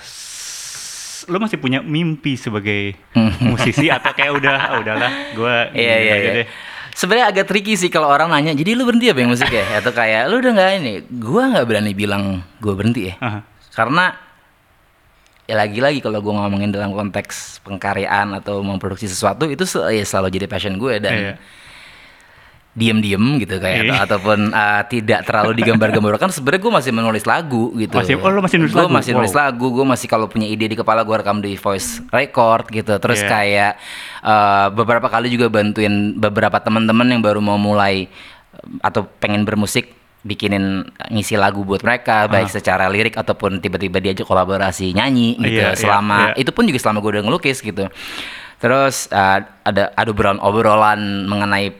[0.00, 2.96] s- lo masih punya mimpi sebagai
[3.38, 6.32] musisi atau kayak udah, ah, udahlah, gue Iya iya iya.
[6.90, 9.62] Sebenarnya agak tricky sih kalau orang nanya, jadi lu berhenti apa yang musik ya?
[9.76, 10.92] Atau kayak lu udah nggak ini?
[11.12, 12.22] Gua nggak berani bilang
[12.58, 13.14] gua berhenti ya.
[13.18, 13.40] Aha.
[13.70, 14.10] Karena
[15.50, 20.30] ya lagi-lagi kalau gua ngomongin dalam konteks pengkaryaan atau memproduksi sesuatu itu se- ya selalu
[20.30, 21.34] jadi passion gue dan Iya.
[22.70, 23.98] diem-diem gitu kayak Iya.
[23.98, 28.38] atau, ataupun uh, tidak terlalu digambar-gambarkan sebenarnya gue masih menulis lagu gitu Masih- oh, lu
[28.38, 28.94] masih nulis Gua lagu?
[28.94, 29.40] masih nulis Wow.
[29.42, 33.20] lagu gue masih kalau punya ide di kepala gue rekam di voice record gitu terus
[33.20, 33.28] Iya.
[33.28, 33.72] kayak
[34.22, 38.06] uh, beberapa kali juga bantuin beberapa teman-teman yang baru mau mulai
[38.78, 44.92] atau pengen bermusik bikinin ngisi lagu buat mereka baik secara lirik ataupun tiba-tiba diajak kolaborasi
[44.92, 46.32] nyanyi gitu Iya, iya, selama iya.
[46.38, 47.88] itu pun juga selama gue udah ngelukis gitu
[48.56, 51.72] terus uh, ada ada obrolan obrolan mengenai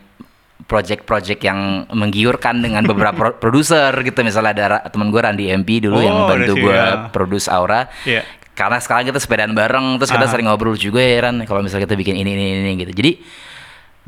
[0.63, 1.59] project-project yang
[1.91, 6.27] menggiurkan dengan beberapa pro- produser gitu misalnya ada temen gue Randy MP dulu yang Oh,
[6.27, 6.89] bantu ada sih, gue ya.
[7.11, 8.23] produce Aura Iya.
[8.53, 10.31] karena sekarang kita sepedaan bareng terus kita Ah.
[10.31, 13.13] sering ngobrol juga ya Ran kalau misalnya kita bikin ini ini ini gitu jadi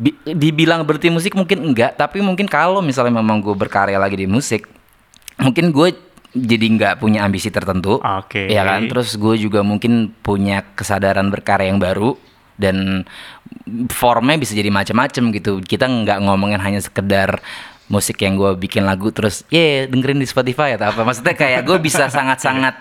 [0.03, 4.27] bi- dibilang berhenti musik mungkin enggak tapi mungkin kalau misalnya memang gue berkarya lagi di
[4.27, 4.67] musik
[5.39, 5.95] mungkin gue
[6.33, 8.01] jadi nggak punya ambisi tertentu.
[8.01, 8.49] Oke.
[8.49, 8.89] ya kan?
[8.89, 12.17] Terus gue juga mungkin punya kesadaran berkarya yang baru
[12.57, 13.05] dan
[13.93, 15.61] formnya bisa jadi macam-macam gitu.
[15.61, 17.45] Kita nggak ngomongin hanya sekedar
[17.93, 21.05] musik yang gue bikin lagu terus ye dengerin di Spotify atau apa.
[21.05, 22.81] Maksudnya kayak gue bisa sangat-sangat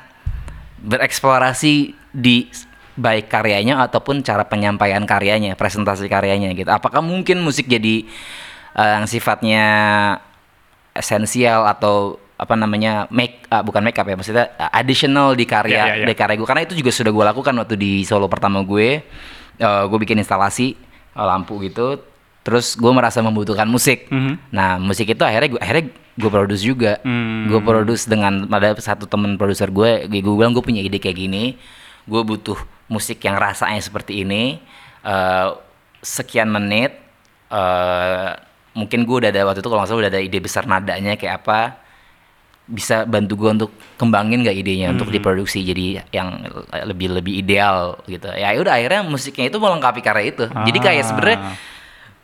[0.81, 2.47] bereksplorasi di
[2.97, 6.67] baik karyanya ataupun cara penyampaian karyanya presentasi karyanya gitu.
[6.67, 8.03] Apakah mungkin musik jadi
[8.75, 9.65] eh, yang sifatnya
[10.91, 15.85] esensial atau apa namanya make ah, bukan make up ya maksudnya additional di karya Ya,
[15.93, 16.05] ya, ya.
[16.09, 19.05] di karya gue karena itu juga sudah gue lakukan waktu di solo pertama gue.
[19.61, 20.73] Eh, gue bikin instalasi
[21.15, 22.01] eh, lampu gitu.
[22.41, 24.09] Terus gue merasa membutuhkan musik.
[24.09, 24.49] Mhm.
[24.49, 25.85] nah musik itu akhirnya gue akhirnya
[26.17, 26.97] gue produce juga.
[27.05, 27.45] Hmm.
[27.47, 31.55] gue produce dengan ada satu temen produser gue gue bilang gue punya ide kayak gini.
[32.09, 32.57] Gue butuh
[32.91, 34.59] musik yang rasanya seperti ini
[35.01, 35.47] eh,
[35.97, 36.91] sekian menit
[37.47, 38.29] eh,
[38.71, 41.41] mungkin gue udah ada waktu itu kalau nggak salah udah ada ide besar nadanya kayak
[41.41, 41.59] apa
[42.63, 46.39] bisa bantu gue untuk kembangin gak idenya untuk diproduksi jadi yang
[46.85, 51.05] lebih lebih ideal gitu ya udah akhirnya musiknya itu melengkapi karya itu jadi kayak Ah.
[51.05, 51.39] sebenarnya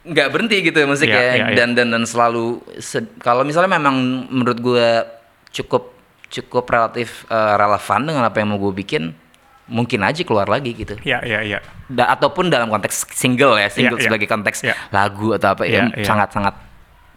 [0.07, 1.55] nggak berhenti gitu musiknya Iya, iya, iya.
[1.57, 3.95] dan dan dan selalu se- kalau misalnya memang
[4.29, 4.87] menurut gue
[5.53, 5.91] cukup
[6.25, 9.11] cukup relatif eh, relevan dengan apa yang mau gue bikin
[9.67, 11.59] mungkin aja keluar lagi gitu Ya, ya, ya.
[11.85, 14.07] Da- ataupun dalam konteks single ya single Iya, iya.
[14.07, 14.75] sebagai konteks Iya.
[14.89, 16.05] lagu atau apa Iya, ya iya.
[16.05, 16.55] sangat sangat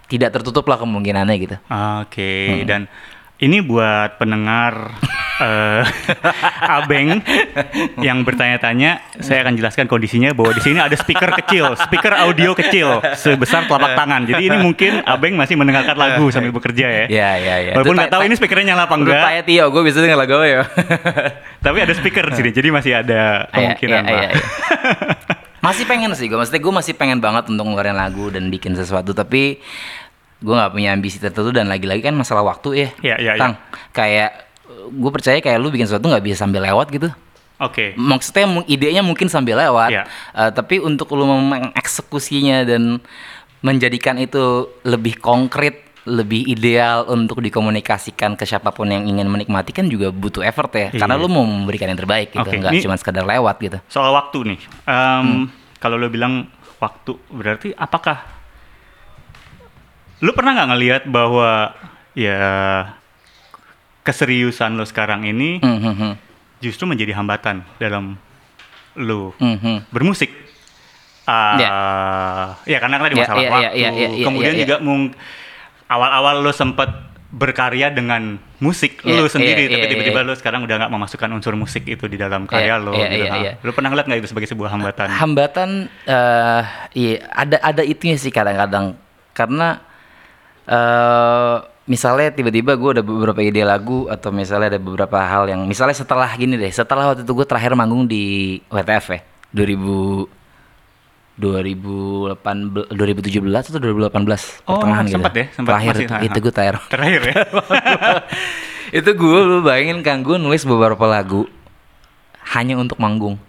[0.06, 1.56] tidak tertutup lah kemungkinannya gitu
[2.02, 2.90] Oke, dan
[3.38, 5.00] Ini buat pendengar
[5.40, 5.82] eh,
[6.78, 7.24] Abeng
[7.98, 13.00] yang bertanya-tanya, saya akan jelaskan kondisinya bahwa di sini ada speaker kecil, speaker audio kecil
[13.14, 14.24] sebesar telapak tangan.
[14.24, 17.04] Jadi ini mungkin Abeng masih mendengarkan lagu sambil bekerja ya.
[17.08, 17.72] Ya, ya, ya.
[17.74, 20.18] Walaupun nggak ta- tahu ta- ini speakernya nyala apa enggak, Taya Tio, gue bisa denger
[20.18, 20.62] lagu ya.
[21.64, 24.20] tapi ada speaker di sini, jadi masih ada kemungkinan Iya, lah.
[24.20, 24.44] iya, iya.
[25.60, 29.12] masih pengen sih gue, maksudnya gue masih pengen banget untuk ngeluarin lagu dan bikin sesuatu,
[29.12, 29.60] tapi
[30.40, 32.88] gue nggak punya ambisi tertentu dan lagi-lagi kan masalah waktu ya.
[33.04, 33.40] Iya, iya, iya.
[33.40, 33.54] Tang,
[33.92, 34.49] kayak
[34.86, 37.08] gue percaya kayak lu bikin sesuatu nggak bisa sambil lewat gitu.
[37.58, 37.92] Oke.
[37.92, 40.04] Maksudnya mu- idenya mungkin sambil lewat, Iya.
[40.32, 43.04] eh, tapi untuk lu mengeksekusinya dan
[43.60, 49.84] menjadikan itu lebih konkret, lebih ideal untuk dikomunikasikan ke siapa pun yang ingin menikmati kan
[49.84, 50.88] juga butuh effort ya.
[50.90, 51.22] Karena Iya.
[51.22, 53.78] lu mau memberikan yang terbaik gitu, Oke, nggak cuma sekedar lewat gitu.
[53.86, 58.24] Soal waktu nih, Em, kalau lo bilang waktu, berarti apakah
[60.20, 61.76] lu pernah nggak ngelihat bahwa
[62.12, 62.40] ya
[64.00, 66.12] keseriusan lo sekarang ini Hmm, hmm,
[66.58, 68.16] justru menjadi hambatan dalam
[68.96, 69.78] lo Hmm, hmm.
[69.88, 70.32] bermusik?
[71.24, 71.70] Ah, Ya.
[72.66, 73.78] ya karena kan ada Ya, masalah ya, ya, waktu.
[73.78, 74.62] ya, ya, ya, Kemudian ya, ya.
[74.66, 75.14] juga mung-
[75.86, 76.90] awal-awal lo sempat
[77.30, 80.26] berkarya dengan musik Ya, lo sendiri, ya, tapi ya, tiba-tiba ya.
[80.26, 82.90] lo sekarang udah nggak memasukkan unsur musik itu di dalam karya Ya, lo.
[82.90, 83.22] ya, gitu.
[83.22, 83.52] ya, Nah, ya.
[83.62, 85.06] Lo pernah ngeliat nggak itu sebagai sebuah hambatan?
[85.08, 85.70] Hambatan,
[86.04, 86.62] eh
[86.98, 88.98] iya ada ada itunya sih kadang-kadang
[89.30, 89.78] karena
[90.66, 91.56] eh
[91.88, 96.28] misalnya tiba-tiba gue ada beberapa ide lagu atau misalnya ada beberapa hal yang misalnya setelah
[96.36, 99.20] gini deh, setelah waktu itu gue terakhir manggung di WTF ya
[99.52, 100.40] 2000
[101.40, 105.14] 2018 2017 atau 2018 Oh, pertengahan gitu.
[105.16, 106.76] sempet ya, sempet Terakhir masih, itu, itu gue terakhir.
[106.92, 107.34] Terakhir ya.
[109.00, 111.48] itu gue lu bayangin kan gue nulis beberapa lagu
[112.52, 113.40] hanya untuk manggung.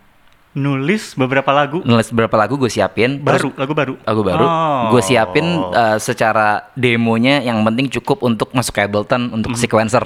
[0.52, 1.80] Nulis beberapa lagu.
[1.88, 3.94] Nulis beberapa lagu gue siapin terus baru, lagu baru.
[4.04, 4.44] lagu baru.
[4.44, 4.84] Oh.
[4.92, 10.04] gue siapin uh, secara demonya yang penting cukup untuk masuk ke Ableton untuk sequencer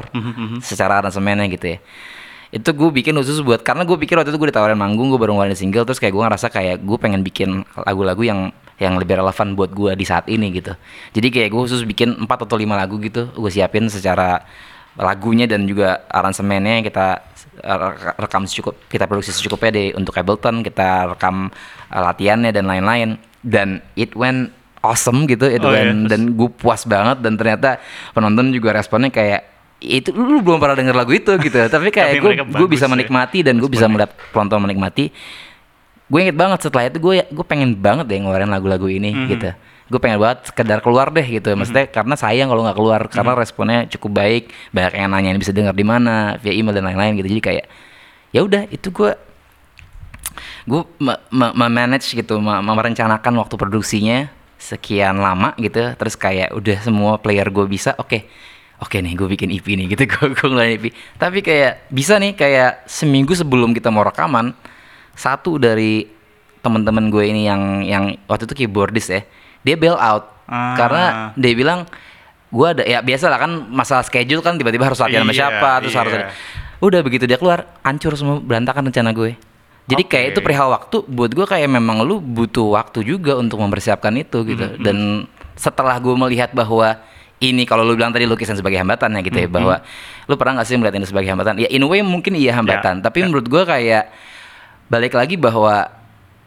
[0.62, 1.80] secara aransemennya gitu ya.
[2.54, 5.34] Itu gue bikin khusus buat karena gue pikir waktu itu gue ditawarin manggung gue baru
[5.34, 9.58] ngeluarin single terus kayak gue ngerasa kayak gue pengen bikin lagu-lagu yang yang lebih relevan
[9.58, 10.78] buat gue di saat ini gitu.
[11.18, 14.46] Jadi kayak gue khusus bikin 4 atau lima lagu gitu gue siapin secara
[14.96, 17.20] lagunya dan juga aransemennya kita
[17.58, 21.52] reka- rekam secukup kita produksi secukupnya deh untuk Ableton kita rekam
[21.88, 23.10] uh, latihannya dan lain-lain.
[23.40, 24.50] Dan it went
[24.82, 25.86] awesome gitu it Oh, iya.
[25.86, 27.78] went dan gue puas banget dan ternyata
[28.12, 29.42] penonton juga responnya kayak
[29.78, 31.58] itu lu belum pernah denger lagu itu gitu.
[31.70, 35.14] Tapi kayak gue gue bisa ya, menikmati dan gue bisa melihat penonton menikmati.
[36.06, 39.28] Gue inget banget setelah itu gue gue pengen banget deh ngeluarin lagu-lagu ini Mhm.
[39.28, 39.50] gitu
[39.86, 41.54] gue pengen banget sekedar keluar deh gitu.
[41.54, 43.40] Maksudnya karena sayang kalau nggak keluar karena Mhm.
[43.40, 47.30] responnya cukup baik banyak yang nanyain bisa denger di mana via email dan lain-lain gitu.
[47.30, 47.66] Jadi kayak
[48.30, 49.14] ya udah itu gue
[50.66, 54.18] gue me- me- memanage gitu me- merencanakan waktu produksinya
[54.58, 55.94] sekian lama gitu.
[55.94, 58.26] Terus kayak udah semua player gue bisa oke
[58.76, 60.04] oke nih gue bikin EP nih gitu.
[60.08, 64.58] Gue gue ngeluarin EP tapi kayak bisa nih kayak seminggu sebelum kita mau rekaman
[65.14, 66.10] satu dari
[66.60, 69.22] teman-teman gue ini yang yang waktu itu keyboardist ya
[69.66, 70.30] dia bail out.
[70.46, 70.78] Ah.
[70.78, 71.90] karena dia bilang
[72.54, 75.70] gue ada ya biasa lah kan masalah schedule kan tiba-tiba harus latihan sama Iya, siapa
[75.82, 76.20] terus harus iya.
[76.22, 76.28] ada.
[76.78, 79.34] Udah begitu dia keluar hancur semua berantakan rencana gue.
[79.86, 80.32] Jadi kayak Oke.
[80.32, 84.66] itu perihal waktu buat gue kayak memang lu butuh waktu juga untuk mempersiapkan itu gitu.
[84.66, 84.98] Mm-hmm, dan
[85.58, 87.02] setelah gue melihat bahwa
[87.38, 89.58] ini kalau lu bilang tadi lukisan sebagai hambatan ya gitu ya Mm-hmm.
[89.58, 89.76] bahwa
[90.26, 91.58] lu pernah gak sih melihat ini sebagai hambatan?
[91.58, 93.02] Ya in a way mungkin iya hambatan.
[93.02, 94.14] Tapi menurut gue kayak
[94.86, 95.90] balik lagi bahwa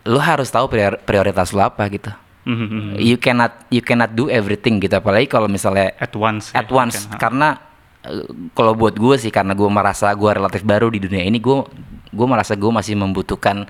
[0.03, 2.15] lu harus tahu prior- prioritas lu apa gitu
[2.49, 2.97] Mhm.
[2.97, 6.49] you cannot you cannot do everything gitu apalagi kalau misalnya At once.
[6.51, 7.21] ya, at once mungkin, ha.
[7.21, 7.49] karena
[8.03, 11.59] eh, kalau buat gue sih karena gue merasa gue relatif baru di dunia ini gue
[12.09, 13.69] gue merasa gue masih membutuhkan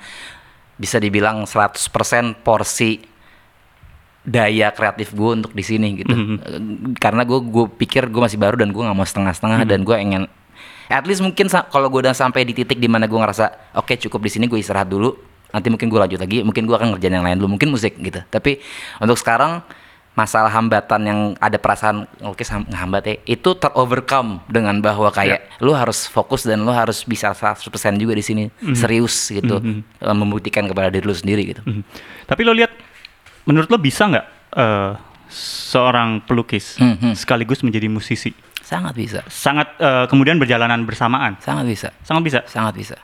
[0.74, 1.74] bisa dibilang 100%
[2.38, 3.02] porsi
[4.22, 6.36] daya kreatif gue untuk di sini gitu Mhm.
[6.38, 6.60] Eh,
[6.96, 9.68] karena gue gue pikir gue masih baru dan gue nggak mau setengah-setengah Mhm.
[9.68, 10.22] dan gue ingin
[10.86, 14.20] at least mungkin kalau gue udah sampai di titik di mana gue ngerasa oke cukup
[14.22, 15.12] di sini gue istirahat dulu
[15.48, 18.20] nanti mungkin gue lanjut lagi mungkin gue akan ngerjain yang lain dulu mungkin musik gitu
[18.26, 18.60] tapi
[18.98, 19.64] untuk sekarang
[20.12, 25.70] masalah hambatan yang ada perasaan oke sam- ngehambat ya itu terovercome dengan bahwa kayak lu
[25.72, 27.62] harus fokus dan lu harus bisa 100%
[27.96, 31.82] juga di sini serius gitu eh, membuktikan kepada diri lu sendiri gitu Mhm.
[32.26, 32.74] Tapi lo lihat,
[33.44, 34.92] menurut lo bisa nggak eh,
[35.30, 37.14] seorang pelukis Mhm.
[37.14, 38.34] sekaligus menjadi musisi?
[38.60, 41.38] sangat bisa Sangat eh, kemudian berjalanan bersamaan.
[41.38, 42.40] sangat bisa Sangat bisa.
[42.44, 42.96] sangat bisa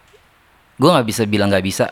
[0.74, 1.86] gue nggak bisa bilang nggak bisa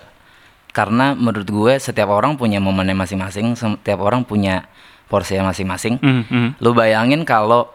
[0.72, 4.64] karena menurut gue setiap orang punya momennya masing-masing setiap orang punya
[5.06, 6.48] porsinya masing-masing Mhm, mhm.
[6.58, 7.68] lu bayangin kalau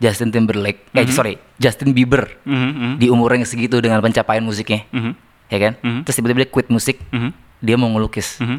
[0.00, 2.92] Justin Timberlake eh sorry Justin Bieber Mhm, mhm.
[2.98, 5.12] di umur yang segitu dengan pencapaian musiknya Mhm,
[5.46, 6.00] ya kan Mhm.
[6.02, 8.58] terus tiba-tiba dia quit musik mhm, dia mau ngelukis mhm.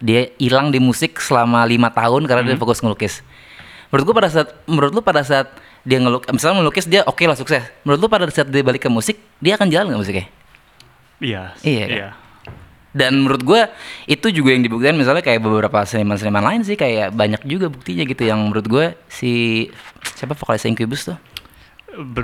[0.00, 3.20] dia hilang di musik selama lima tahun karena dia fokus ngelukis
[3.92, 5.46] menurut gua pada saat menurut lu pada saat
[5.84, 8.90] dia ngeluk misalnya melukis dia oke lah sukses menurut lu pada saat dia balik ke
[8.90, 10.26] musik dia akan jalan nggak musiknya
[11.20, 11.52] Iya.
[11.60, 12.12] Iya, kan?
[12.90, 13.60] Dan menurut gue
[14.06, 18.22] itu juga yang dibuktikan misalnya kayak beberapa seniman-seniman lain sih kayak banyak juga buktinya gitu
[18.22, 19.30] yang menurut gue si
[20.12, 21.18] siapa vokalis Incubus tuh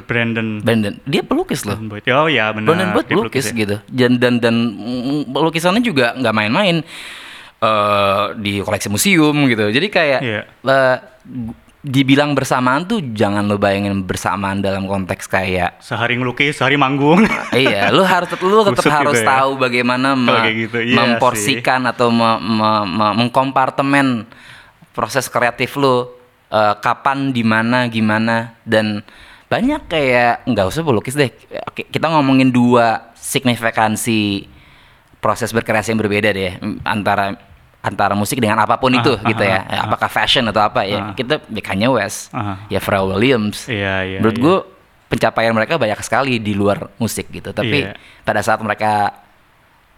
[0.07, 2.07] Brandon Brandon dia pelukis loh Boyd.
[2.09, 2.67] Oh ya benar.
[2.69, 3.55] Brandon Boyd pelukis ya.
[3.57, 4.55] gitu dan dan dan
[5.29, 6.77] lukisannya juga nggak main-main
[7.57, 10.41] eh di koleksi museum gitu jadi kayak Iya.
[10.45, 11.57] eh, gu-
[11.87, 17.23] dibilang bersamaan tuh jangan lo bayangin bersamaan dalam konteks kayak Sehari ngelukis, sehari manggung.
[17.55, 19.29] iya, lu harus lu tetap Kusut harus gitu ya.
[19.39, 24.27] tahu bagaimana me- gitu, iya memporsikan atau me- me- me- mengkompartemen
[24.91, 26.11] proses kreatif lu
[26.51, 29.07] eh, kapan, di mana, gimana dan
[29.47, 31.31] banyak kayak nggak usah pelukis deh.
[31.71, 34.43] Oke, Kita ngomongin dua signifikansi
[35.23, 37.35] proses berkreasi yang berbeda deh antara
[37.87, 39.59] antara musik dengan apa pun itu Ah, gitu ah, ya.
[39.63, 41.15] ah, Apakah fashion atau apa ya.
[41.15, 42.59] Kita ya Kanye West, Ah.
[42.67, 43.71] ya Pharrell Williams.
[43.71, 44.43] Iya, iya, Menurut iya.
[44.43, 44.57] gue
[45.07, 47.55] pencapaian mereka banyak sekali di luar musik gitu.
[47.55, 47.95] Tapi Iya.
[48.27, 49.23] pada saat mereka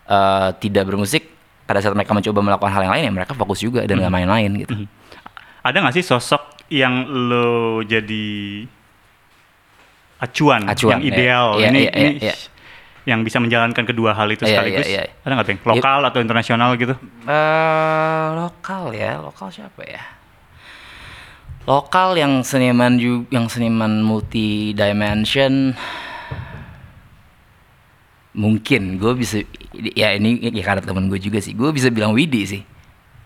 [0.05, 1.33] eh, tidak bermusik,
[1.65, 4.49] pada saat mereka mencoba melakukan hal yang lain ya mereka fokus juga dan nggak main-main
[4.57, 4.73] gitu.
[5.61, 6.41] Ada nggak sih sosok
[6.73, 8.65] yang lo jadi
[10.19, 11.11] acuan, Acuan, yang iya.
[11.13, 11.47] ideal?
[11.57, 12.35] Iya, ini iya, ini iya, iya.
[13.07, 14.87] Yang bisa menjalankan kedua hal itu Iya, sekaligus.
[14.89, 15.13] iya, iya.
[15.23, 15.77] Ada nggak Bang?
[15.79, 16.95] Lokal atau internasional gitu?
[17.25, 20.03] Eh, lokal ya, lokal siapa ya?
[21.69, 25.77] Lokal yang seniman juga, yang seniman multi dimension
[28.39, 29.43] mungkin gue bisa
[29.99, 32.63] ya ini ya karena temen gue juga sih gue bisa bilang Widi sih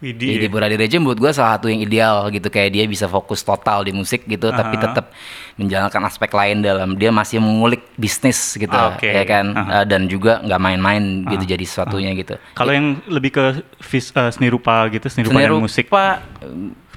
[0.03, 0.51] Widi ya?
[0.51, 4.27] Buradireja menurut gue salah satu yang ideal gitu kayak dia bisa fokus total di musik
[4.27, 4.85] gitu tapi Aha.
[4.85, 5.15] tetap
[5.55, 9.05] menjalankan aspek lain dalam dia masih mengulik bisnis gitu Ah, oke.
[9.05, 9.47] ya kan.
[9.53, 13.45] Eh, dan juga nggak main-main gitu jadi sesuatunya gitu Kalau yang lebih ke
[13.81, 16.19] vis, eh, seni rupa gitu, seni rupa Seni dan rupa, musik, eh,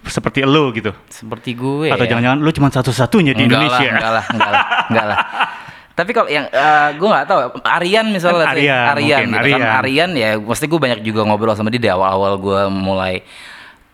[0.05, 0.89] seperti lo gitu.
[1.07, 2.09] seperti gue Atau ya.
[2.09, 3.85] jangan-jangan lo cuma satu-satunya di enggak Indonesia.
[3.85, 5.19] lah, enggak lah, enggak lah, enggak lah.
[5.95, 9.47] Tapi kalau yang eh, gue nggak tahu, Aryan misalnya, Kan sih, Aryan, Aryan, mungkin, gitu
[9.47, 9.61] kan.
[9.63, 9.79] Aryan.
[9.79, 13.23] Aryan ya, pasti gue banyak juga ngobrol sama dia di awal-awal gue mulai.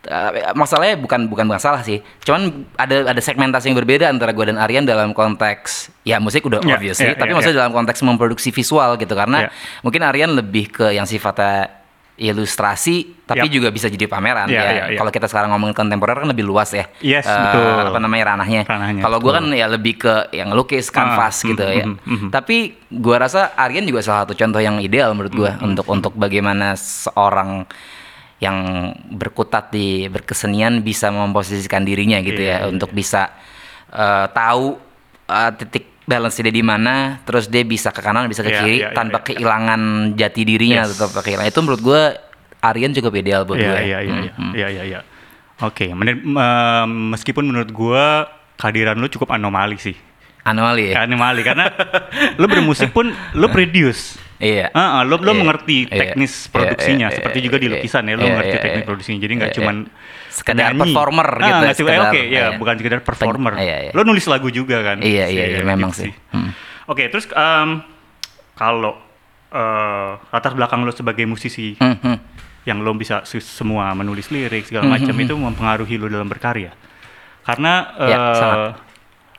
[0.01, 4.57] eh, masalahnya bukan bukan masalah sih, cuman ada ada segmentasi yang berbeda antara gue dan
[4.57, 7.61] Aryan dalam konteks ya musik udah Ya, obviously, ya, tapi ya, maksudnya ya.
[7.61, 9.49] dalam konteks memproduksi visual gitu karena Ya.
[9.85, 11.80] mungkin Aryan lebih ke yang sifatnya
[12.15, 13.53] ilustrasi tapi Ya.
[13.53, 14.63] juga bisa jadi pameran Ya, ya.
[14.63, 14.97] ya, ya.
[14.99, 16.85] Kalau kita sekarang ngomongin kontemporer kan lebih luas ya.
[16.99, 17.87] Yes, Eh, betul.
[17.87, 18.61] Apa namanya ranahnya.
[18.63, 21.85] Ranahnya, Kalau gue kan ya lebih ke yang lukis kanvas Ah, gitu mm, ya.
[21.85, 22.29] mm, mm, mm.
[22.29, 22.57] Tapi
[22.91, 26.75] gua rasa Aryan juga salah satu contoh yang ideal menurut gua Mm, untuk untuk bagaimana
[26.75, 27.63] seorang
[28.37, 28.57] yang
[29.07, 33.29] berkutat di berkesenian bisa memposisikan dirinya gitu Iya, ya iya, untuk bisa
[33.87, 34.75] eh, tahu
[35.25, 38.75] eh, titik balance dia di mana, terus dia bisa ke kanan, bisa ke Iya, kiri
[38.83, 39.25] iya, iya, tanpa iya.
[39.31, 39.81] kehilangan
[40.19, 40.99] jati dirinya Yes.
[40.99, 41.47] atau kehilangan.
[41.47, 42.01] Itu menurut gua
[42.59, 43.79] Aryan cukup ideal buat Iya, gue.
[43.87, 44.51] iya, iya, iya, hmm.
[44.53, 44.99] iya, iya, iya.
[45.63, 45.87] Oke,
[47.15, 48.27] meskipun menurut gua
[48.59, 49.95] kehadiran lu cukup anomali sih.
[50.41, 51.05] Anomali ya.
[51.05, 51.69] Anomali karena
[52.41, 54.17] lu bermusik pun lu produce.
[54.41, 54.73] Iya.
[54.73, 57.67] Ah, ah, lo lo Iya, mengerti iya, teknis iya, produksinya iya, seperti iya, juga di
[57.69, 58.89] iya, lukisan ya lo iya, ngerti iya, teknik iya.
[58.89, 59.93] produksinya jadi nggak Iya, cuman iya.
[60.31, 60.79] Sekedar penyanyi.
[60.87, 62.45] performer Ah, gitu, eh, sekedar, oke ya iya.
[62.55, 63.91] bukan sekedar performer iya, iya.
[63.91, 66.11] lo nulis lagu juga kan Iya, iya, iya, memang gitu sih.
[66.29, 66.55] Hmm.
[66.85, 67.83] oke terus em,
[68.53, 68.95] kalau
[69.49, 72.17] eh, latar belakang lo sebagai musisi Hmm, hmm.
[72.63, 76.71] yang lo bisa semua menulis lirik segala macam itu mempengaruhi lo dalam berkarya
[77.41, 78.59] karena Ya, eh, sangat.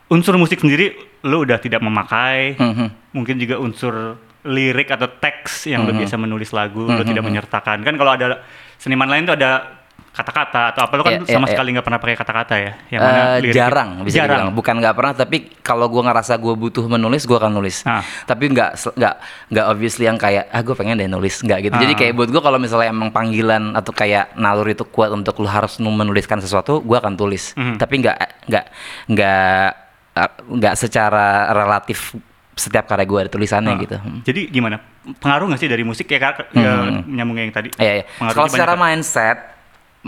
[0.08, 2.88] unsur musik sendiri lo udah tidak memakai Hmm, hmm.
[3.12, 3.94] mungkin juga unsur
[4.42, 5.88] lirik atau teks yang Mm-hmm.
[5.88, 8.42] lo biasa menulis lagu lo tidak menyertakan kan kalau ada
[8.74, 9.80] seniman lain tuh ada
[10.12, 11.56] kata-kata atau apa lo kan iya, sama iya.
[11.56, 14.94] sekali nggak pernah pakai kata-kata ya yang mana lirik jarang bisa jarang dibilang bukan nggak
[14.94, 18.04] pernah tapi kalau gua ngerasa gua butuh menulis gua akan nulis Ah.
[18.22, 19.14] tapi nggak nggak
[19.48, 21.98] nggak obviously yang kayak ah gue pengen deh nulis nggak gitu jadi Ah.
[21.98, 25.78] kayak buat gua kalau misalnya emang panggilan atau kayak nalur itu kuat untuk lu harus
[25.78, 27.80] nu- menuliskan sesuatu gua akan tulis Mhm.
[27.80, 28.64] tapi nggak nggak
[29.08, 29.66] nggak
[30.12, 32.12] eh, nggak secara relatif
[32.52, 33.80] setiap karya gua ada tulisannya Ah.
[33.80, 34.20] gitu Hmm.
[34.22, 34.76] jadi gimana
[35.16, 36.52] pengaruh nggak sih dari musik ya, Kak?
[36.52, 38.04] ya nyambungnya yang tadi Iya, iya.
[38.30, 39.40] Kalau secara mindset,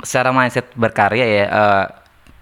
[0.01, 1.84] secara mindset berkarya ya, eh,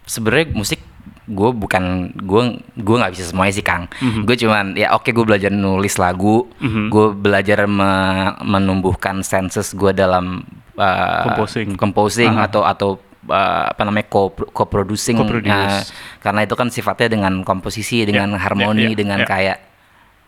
[0.04, 0.80] sebenarnya musik
[1.22, 1.84] gue bukan
[2.18, 2.42] gue
[2.74, 3.86] gue nggak bisa semuanya sih Kang.
[3.94, 4.24] Mhm.
[4.24, 6.88] Gue cuman ya oke gue belajar nulis lagu, Mhm.
[6.88, 10.42] gue belajar me- menumbuhkan senses gue dalam
[10.72, 11.76] eh, Composing.
[11.76, 12.48] composing Aha.
[12.48, 12.90] atau atau
[13.22, 15.14] eh, apa namanya co co-producing.
[15.44, 15.84] Nah,
[16.18, 19.28] karena itu kan sifatnya dengan komposisi dengan Ya, harmoni ya, ya, dengan ya.
[19.28, 19.58] kayak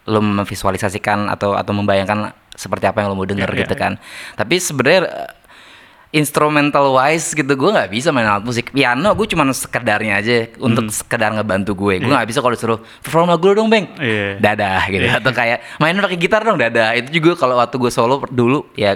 [0.04, 3.80] lo memvisualisasikan atau atau membayangkan seperti apa yang lo mau denger Ya, ya, gitu ya.
[3.80, 3.92] kan
[4.36, 5.00] tapi sebenarnya
[6.14, 10.86] instrumental wise gitu gue nggak bisa main alat musik piano gue cuman sekedarnya aja untuk
[10.88, 13.98] sekedar ngebantu gue gue nggak bisa kalau disuruh perform lagu dong beng Hmm.
[14.00, 14.28] Iya.
[14.38, 18.22] dadah gitu atau kayak main pakai gitar dong dadah itu juga kalau waktu gue solo
[18.24, 18.94] dulu ya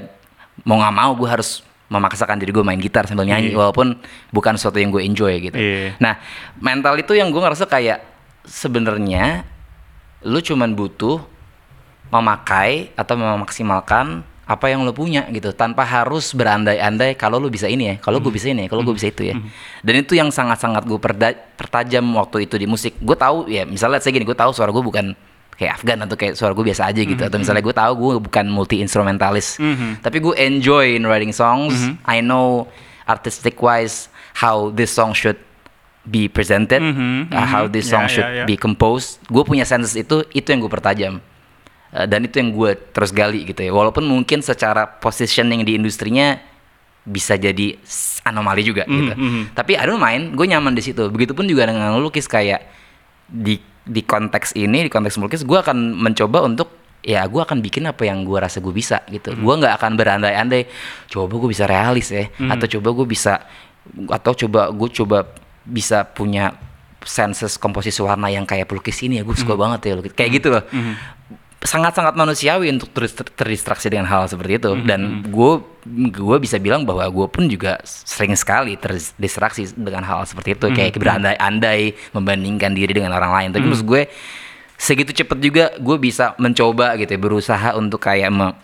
[0.62, 3.58] mau nggak mau gue harus memaksakan diri gue main gitar sambil nyanyi Iya.
[3.58, 3.98] walaupun
[4.28, 5.98] bukan sesuatu yang gue enjoy gitu Iya.
[5.98, 6.22] nah
[6.56, 7.98] mental itu yang gue ngerasa kayak
[8.44, 9.42] sebenarnya
[10.22, 11.18] lu cuman butuh
[12.08, 15.52] memakai atau memaksimalkan apa yang lu punya gitu.
[15.52, 18.96] Tanpa harus berandai-andai kalau lu bisa ini ya kalau gue bisa ini ya kalau gue
[18.96, 19.36] bisa itu ya.
[19.84, 20.96] Dan itu yang sangat-sangat gue
[21.60, 22.96] pertajam waktu itu di musik.
[22.96, 25.12] Gue tahu ya misalnya saya gini gue tahu suara gue bukan
[25.58, 27.20] kayak Afgan atau kayak suara gue biasa aja gitu.
[27.20, 29.60] Atau misalnya gue tahu gue bukan multi instrumentalis.
[30.00, 31.76] Tapi gue enjoy in writing songs.
[32.08, 32.72] I know
[33.04, 35.36] artistic wise how this song should
[36.08, 36.80] be presented.
[36.80, 38.44] Uh, how this song ya, should ya.
[38.48, 39.20] be composed.
[39.28, 41.20] Gue punya senses itu itu yang gue pertajam
[41.92, 43.72] dan itu yang gue terus gali gitu ya.
[43.72, 46.36] Walaupun mungkin secara positioning di industrinya
[47.08, 47.80] bisa jadi
[48.28, 49.16] anomali juga gitu.
[49.16, 49.56] mhm.
[49.56, 51.08] tapi I don't mind gue nyaman di situ.
[51.08, 52.68] Begitupun juga dengan melukis kayak
[53.28, 53.56] di
[53.88, 56.68] di konteks ini di konteks melukis gue akan mencoba untuk
[57.00, 59.32] ya gue akan bikin apa yang gue rasa gue bisa gitu.
[59.32, 60.68] Gue nggak akan berandai-andai
[61.08, 63.32] coba gue bisa realis ya atau coba gue bisa
[64.12, 65.24] atau coba gue coba
[65.64, 66.52] bisa punya
[67.08, 69.22] senses komposisi warna yang kayak pelukis ini ya.
[69.24, 70.12] Gue suka banget ya lukis.
[70.12, 70.64] Kayak gitu loh
[71.58, 74.70] sangat-sangat manusiawi untuk ter- ter- terdistraksi dengan hal seperti itu.
[74.86, 75.52] Dan gue
[76.08, 80.66] gue bisa bilang bahwa gue pun juga sering sekali terdistraksi dengan hal seperti itu.
[80.70, 81.82] Kayak berandai-andai
[82.14, 83.48] membandingkan diri dengan orang lain.
[83.52, 84.02] Tapi maksud gue
[84.78, 88.54] segitu cepet juga gue bisa mencoba gitu ya berusaha untuk kayak me,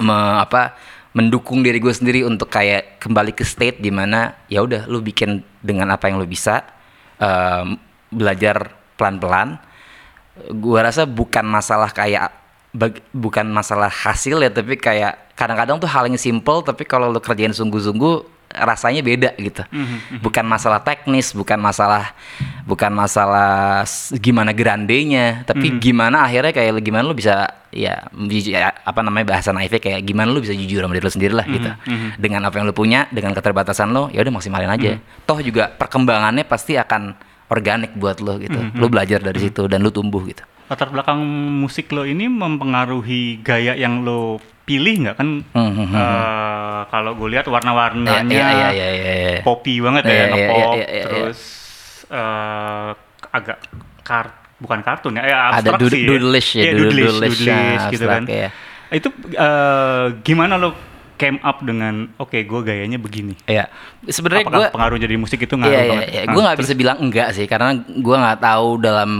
[0.00, 0.72] me- apa
[1.12, 5.44] mendukung diri gue sendiri untuk kayak kembali ke state di mana ya udah lu bikin
[5.60, 6.60] dengan apa yang lu bisa
[7.16, 7.76] em,
[8.08, 9.56] belajar pelan-pelan
[10.52, 12.30] gua rasa bukan masalah kayak
[12.70, 17.20] bag- bukan masalah hasil ya tapi kayak kadang-kadang tuh hal yang simple tapi kalau lu
[17.20, 19.60] kerjain sungguh-sungguh rasanya beda gitu.
[20.22, 22.14] Bukan masalah teknis bukan masalah
[22.64, 23.84] bukan masalah
[24.16, 29.76] gimana grandenya tapi gimana akhirnya kayak gimana lu bisa ya, ya, apa namanya bahasa naifnya
[29.76, 31.68] kayak gimana lu bisa jujur sama diri lu sendiri lah gitu.
[32.16, 34.96] Dengan apa yang lu punya dengan keterbatasan lo ya udah maksimalin aja.
[35.26, 37.12] Toh juga perkembangannya pasti akan
[37.48, 41.22] organik buat lo gitu lu belajar dari situ dan lu tumbuh gitu Latar belakang
[41.56, 45.46] musik lo ini mempengaruhi gaya yang lo pilih nggak kan?
[45.46, 49.40] Hmm, hmm, hmm, eh, kalau gue lihat warna-warnanya Iya, iya, iya, iya, iya.
[49.40, 51.04] poppy banget ya, Iya, iya, ngepop, iya, iya, iya.
[51.06, 51.40] terus
[52.10, 52.90] eh,
[53.30, 53.58] agak
[54.02, 56.02] kart bukan kartun ya, ya Ada abstrak dood- sih.
[56.02, 58.24] doodleish ya, Iya, dood- doodleish, doodleish, doodleish ya, gitu abstrak, kan.
[58.26, 58.48] iya.
[58.88, 60.68] Itu eh, gimana lo
[61.16, 63.34] came up dengan oke gue gayanya begini.
[63.44, 63.66] Iya,
[64.04, 66.08] sebenarnya gue pengaruh jadi musik itu ngaruh Iya, iya, banget?
[66.08, 66.22] iya.
[66.22, 69.10] Nah, Gue nggak bisa bilang enggak sih, karena gue nggak tahu dalam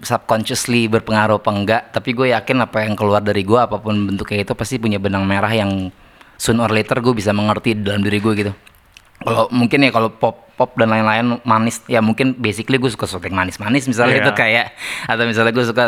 [0.00, 1.82] subconsciously berpengaruh apa enggak.
[1.90, 5.24] Tapi gue yakin apa yang keluar dari gue, apa pun bentuknya itu pasti punya benang
[5.24, 5.90] merah yang
[6.36, 8.52] soon or later gue bisa mengerti dalam diri gue gitu.
[9.16, 13.24] Kalau mungkin ya kalau pop pop dan lain-lain manis, ya mungkin basically gue suka sesuatu
[13.24, 14.24] yang manis-manis misalnya Iya.
[14.24, 14.66] itu kayak
[15.04, 15.84] atau misalnya gue suka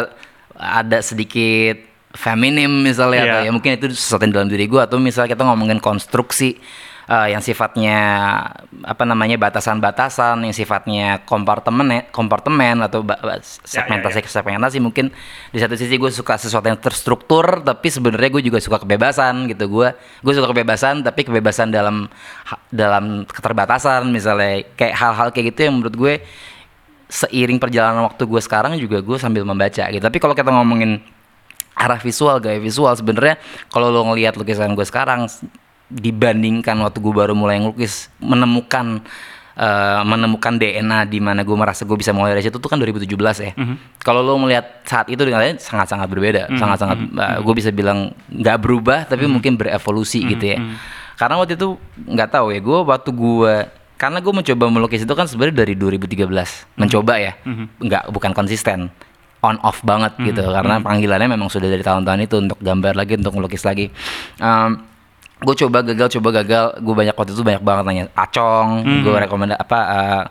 [0.55, 1.76] ada sedikit
[2.18, 3.46] feminim misalnya atau Iya.
[3.46, 6.58] ya mungkin itu sesuatu yang dalam diri gue atau misalnya kita ngomongin konstruksi
[7.06, 7.96] eh, yang sifatnya
[8.82, 15.14] apa namanya batasan-batasan yang sifatnya kompartemen kompartemen atau ba- ba- segmentasi segmentasi mungkin
[15.48, 19.70] di satu sisi gue suka sesuatu yang terstruktur tapi sebenarnya gue juga suka kebebasan gitu.
[19.70, 22.10] Gue gue suka kebebasan tapi kebebasan dalam
[22.68, 26.14] dalam keterbatasan misalnya kayak hal-hal kayak gitu yang menurut gue
[27.08, 30.02] seiring perjalanan waktu gue sekarang juga gue sambil membaca gitu.
[30.02, 31.00] Tapi kalau kita ngomongin
[31.78, 32.90] arah visual gaya visual.
[32.98, 33.38] Sebenarnya
[33.70, 35.30] kalau lo ngelihat lukisan gue sekarang
[35.88, 39.00] dibandingkan waktu gue baru mulai ngelukis menemukan
[39.56, 43.08] eh, menemukan DNA di mana gue merasa gue bisa mulai dari situ tuh kan 2017
[43.40, 43.52] ya.
[44.02, 48.58] Kalau lo melihat saat itu dengan lain sangat-sangat berbeda, sangat-sangat eh, gue bisa bilang nggak
[48.60, 50.58] berubah tapi mungkin berevolusi gitu ya.
[51.16, 53.54] Karena waktu itu nggak tahu ya gue waktu gue
[53.98, 56.30] karena gue mencoba melukis itu kan sebenarnya dari 2013
[56.78, 57.32] mencoba ya,
[57.82, 58.94] nggak bukan konsisten
[59.41, 60.43] on off banget gitu.
[60.43, 63.89] Karena panggilannya memang sudah dari tahun-tahun itu untuk gambar lagi untuk melukis lagi.
[65.39, 66.82] Gue coba gagal coba gagal.
[66.82, 68.82] Gue banyak waktu itu banyak banget nanya Acong?
[69.07, 70.24] Gue rekomenda apa eh,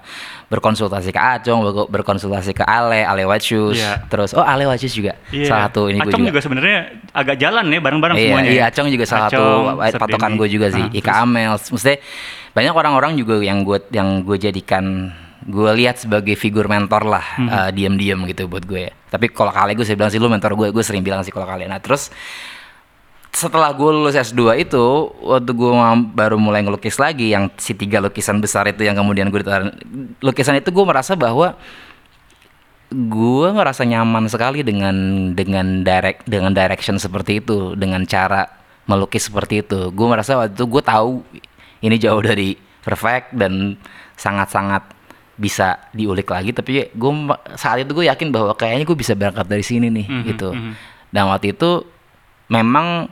[0.51, 3.79] berkonsultasi ke Acong ber- berkonsultasi ke Ale Ale White Shoes.
[3.79, 4.03] Iya.
[4.11, 5.15] terus oh Ale White Shoes juga.
[5.31, 5.47] Iya.
[5.47, 6.77] salah satu ini gue Acong juga, juga, sebenarnya
[7.15, 8.49] agak jalan ya bareng-bareng iya, semuanya.
[8.51, 8.63] iya ya?
[8.67, 11.97] Acong juga salah Acong, satu patokan gue juga sih Ah, Ika terus- Amel maksudnya
[12.51, 15.15] banyak orang-orang juga yang gue yang gue jadikan
[15.47, 17.47] gue lihat sebagai figur mentor lah Hmm.
[17.47, 18.91] eh, diam-diam gitu buat gue.
[19.07, 21.47] Tapi kalau kali gue saya bilang sih lu mentor gue gue sering bilang sih kalau
[21.47, 22.11] kalian nah terus
[23.31, 24.83] setelah gue lulus S2 itu
[25.21, 25.71] waktu gue
[26.17, 29.69] baru mulai ngelukis lagi yang si tiga lukisan besar itu yang kemudian gue ditaruh
[30.25, 31.53] lukisan itu gue merasa bahwa
[32.89, 34.95] gue ngerasa nyaman sekali dengan
[35.37, 38.47] dengan direct dengan direction seperti itu dengan cara
[38.89, 39.91] melukis seperti itu.
[39.93, 41.21] Gue merasa waktu itu gue tahu
[41.85, 43.77] ini jauh dari perfect dan
[44.17, 44.96] sangat-sangat
[45.37, 47.11] bisa diulik lagi tapi gue
[47.53, 50.49] saat itu gue yakin bahwa kayaknya gue bisa berangkat dari sini nih gitu.
[51.13, 51.85] dan waktu itu
[52.49, 53.07] memang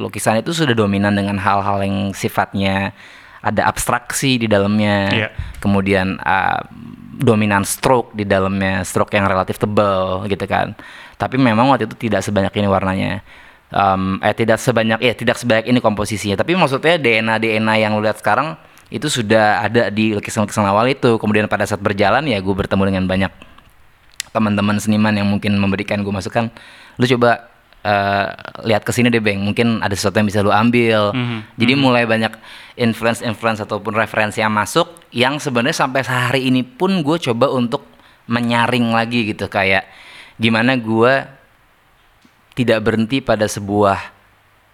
[0.00, 2.90] lukisan itu sudah dominan dengan hal-hal yang sifatnya
[3.42, 4.96] ada abstraksi di dalamnya.
[5.10, 5.28] Iya.
[5.58, 6.62] kemudian uh,
[7.22, 10.74] dominan stroke di dalamnya stroke yang relatif tebal gitu kan.
[11.18, 13.12] Tapi memang waktu itu tidak sebanyak ini warnanya.
[13.72, 16.34] Em, eh tidak sebanyak ya tidak sebanyak ini komposisinya.
[16.34, 18.58] Tapi maksudnya DNA DNA yang lu lihat sekarang
[18.92, 21.16] itu sudah ada di lukisan-lukisan awal itu.
[21.16, 23.32] Kemudian pada saat berjalan ya gue bertemu dengan banyak
[24.36, 26.48] teman-teman seniman yang mungkin memberikan gue masukan
[26.96, 27.52] lu coba
[27.84, 28.26] eh,
[28.64, 31.16] lihat ke sini deh bang mungkin ada sesuatu yang bisa lu ambil.
[31.56, 32.36] Jadi mulai banyak
[32.76, 37.88] influence influence ataupun referensi yang masuk yang sebenarnya sampai hari ini pun gue coba untuk
[38.28, 39.48] menyaring lagi gitu.
[39.48, 39.88] Kayak
[40.36, 41.24] gimana gue
[42.52, 44.21] tidak berhenti pada sebuah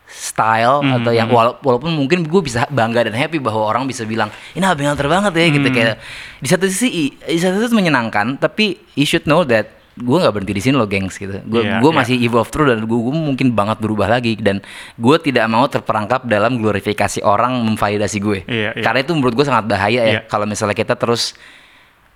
[0.09, 4.27] style atau yang wala- walaupun mungkin gue bisa bangga dan happy bahwa orang bisa bilang
[4.53, 6.01] ini abang alter banget ya gitu kayak
[6.37, 10.55] di satu sisi di satu sisi menyenangkan tapi you should know that gue nggak berhenti
[10.55, 11.99] di sini loh gengs gitu gue gue iya.
[11.99, 14.63] masih evolve terus dan gue, mungkin banget berubah lagi dan
[14.95, 18.81] gue tidak mau terperangkap dalam glorifikasi orang memvalidasi gue Iya, iya.
[18.81, 20.21] karena itu menurut gue sangat bahaya ya Iya.
[20.25, 21.35] kalau misalnya kita terus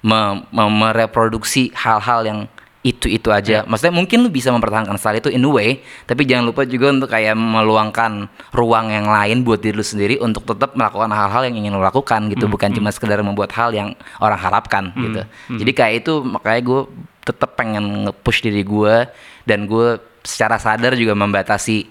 [0.01, 2.41] me- me- mereproduksi hal-hal yang
[2.83, 3.63] itu itu aja.
[3.63, 7.15] Maksudnya mungkin lu bisa mempertahankan style itu in a way, tapi jangan lupa juga untuk
[7.15, 11.79] kayak meluangkan ruang yang lain buat diri lu sendiri untuk tetap melakukan hal-hal yang ingin
[11.79, 15.23] lu lakukan gitu, bukan cuma sekedar membuat hal yang orang harapkan gitu.
[15.63, 16.81] Jadi kayak itu makanya gue
[17.23, 19.07] tetap pengen nge-push diri gue
[19.47, 21.87] dan gue secara sadar juga membatasi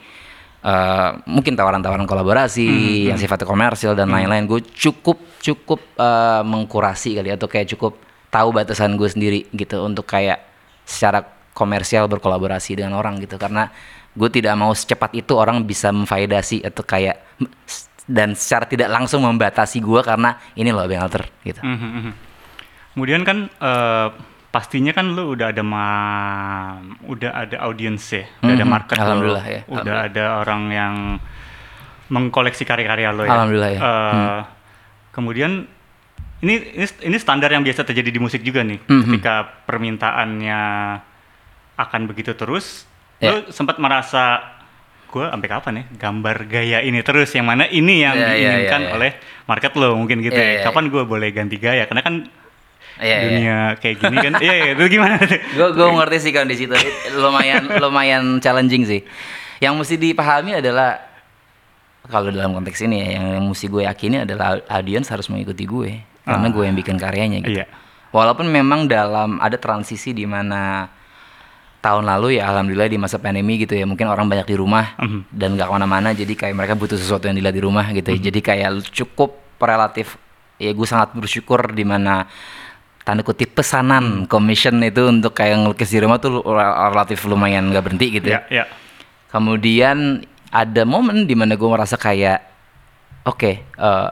[0.59, 2.67] eh, mungkin tawaran-tawaran kolaborasi
[3.07, 4.43] yang sifatnya komersil dan lain-lain.
[4.43, 7.95] Gue cukup cukup eh, mengkurasi kali atau kayak cukup
[8.27, 9.87] tahu batasan gue sendiri gitu.
[9.87, 10.51] Untuk kayak
[10.91, 11.23] secara
[11.55, 13.71] komersial berkolaborasi dengan orang gitu karena
[14.11, 17.23] gue tidak mau secepat itu orang bisa memfaedasi atau kayak
[18.03, 21.63] dan secara tidak langsung membatasi gue karena ini loh Bang Alter gitu.
[21.63, 22.13] Mhm, mhm.
[22.91, 24.07] Kemudian kan eh,
[24.51, 25.85] pastinya kan lu udah ada ma
[27.07, 30.95] udah ada audiens ya, udah ada Mhm, market lo, alhamdulillah ya, udah ada orang yang
[32.11, 33.31] mengkoleksi karya-karya lo ya.
[33.31, 34.41] Alhamdulillah ya, Eh,
[35.11, 35.67] Kemudian
[36.41, 39.01] ini, ini ini standar yang biasa terjadi di musik juga nih, Mhm.
[39.07, 39.33] ketika
[39.65, 40.61] permintaannya
[41.75, 42.85] akan begitu terus,
[43.17, 43.37] Ya.
[43.37, 44.41] lu sempat merasa
[45.07, 48.81] gue sampai kapan ya gambar gaya ini terus yang mana ini yang Ya, ya, diinginkan
[48.81, 48.95] ya, ya.
[48.95, 49.11] oleh
[49.43, 50.53] market lo mungkin gitu Ya, ya.
[50.57, 51.83] ya, Kapan gue boleh ganti gaya?
[51.83, 52.15] Karena kan
[52.95, 53.17] iya.
[53.27, 54.33] dunia kayak gini kan.
[54.39, 56.71] Iya, iya, itu gimana gue gue ngerti sih kan di situ
[57.13, 59.01] lumayan lumayan challenging sih
[59.59, 60.97] yang mesti dipahami adalah
[62.07, 65.91] kalau dalam konteks ini ya yang mesti gue yakini adalah audiens harus mengikuti gue
[66.22, 67.67] karena gue yang bikin karyanya gitu Iya.
[68.09, 70.88] walaupun memang dalam ada transisi di mana
[71.82, 75.34] tahun lalu ya alhamdulillah di masa pandemi gitu ya mungkin orang banyak di rumah Mhm.
[75.34, 78.19] dan nggak ke mana-mana jadi kayak mereka butuh sesuatu yang dilihat di rumah gitu ya
[78.30, 80.22] jadi kayak cukup relatif
[80.61, 82.30] ya gue sangat bersyukur di mana
[83.01, 88.07] tanda kutip pesanan commission itu untuk kayak ngelukis di rumah tuh relatif lumayan nggak berhenti
[88.13, 88.69] gitu ya iya.
[89.34, 90.22] kemudian
[90.53, 92.45] ada momen di mana gue merasa kayak
[93.26, 94.07] oke eh,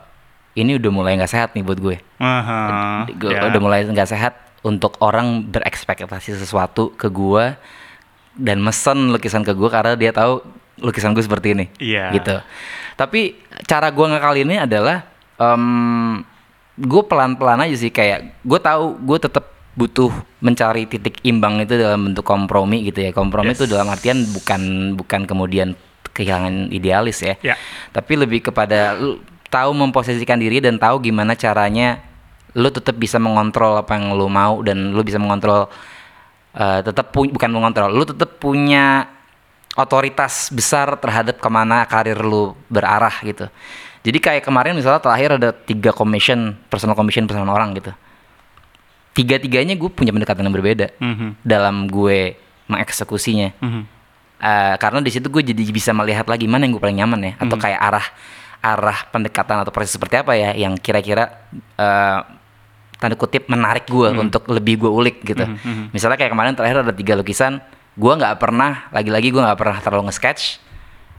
[0.59, 3.41] ini udah mulai nggak sehat nih buat gue Aha, Gua ya.
[3.47, 7.55] udah mulai nggak sehat untuk orang berekspektasi sesuatu ke gua
[8.35, 10.43] dan mesen lukisan ke gua karena dia tahu
[10.77, 12.11] lukisan gue seperti ini Iya.
[12.13, 12.35] gitu
[12.93, 14.97] tapi cara gua ngakalinnya adalah
[15.37, 16.23] em
[16.75, 22.07] gue pelan-pelan aja sih kayak gue tahu gue tetap butuh mencari titik imbang itu dalam
[22.07, 23.59] bentuk kompromi gitu ya kompromi Yes.
[23.59, 24.61] itu dalam artian bukan
[24.95, 25.75] bukan kemudian
[26.09, 27.55] kehilangan idealis ya Ya.
[27.91, 29.19] tapi lebih kepada lu
[29.49, 31.99] tahu memposisikan diri dan tahu gimana caranya
[32.51, 35.69] lu tetap bisa mengontrol apa yang lu mau dan lu bisa mengontrol
[36.51, 39.05] eh, tetap pu- bukan mengontrol lu tetap punya
[39.73, 43.45] otoritas besar terhadap ke mana karir lu berarah gitu
[44.01, 47.93] jadi kayak kemarin misalnya terakhir ada tiga commission personal commission personal orang gitu
[49.11, 52.37] tiga tiganya gue punya pendekatan yang berbeda Mhm, dalam gue
[52.67, 53.83] mengeksekusinya mhm.
[54.39, 57.33] Eh, karena di situ gue jadi bisa melihat lagi mana yang gue paling nyaman ya
[57.37, 57.61] atau Hmm.
[57.61, 58.07] kayak arah
[58.61, 62.19] arah pendekatan atau proses seperti apa ya yang kira-kira eh,
[62.95, 64.27] tanda kutip menarik gue Hmm.
[64.27, 65.47] untuk lebih gue ulik gitu.
[65.89, 67.63] Misalnya kayak kemarin terakhir ada tiga lukisan
[67.95, 70.59] gue nggak pernah lagi-lagi gue nggak pernah terlalu nge-sketch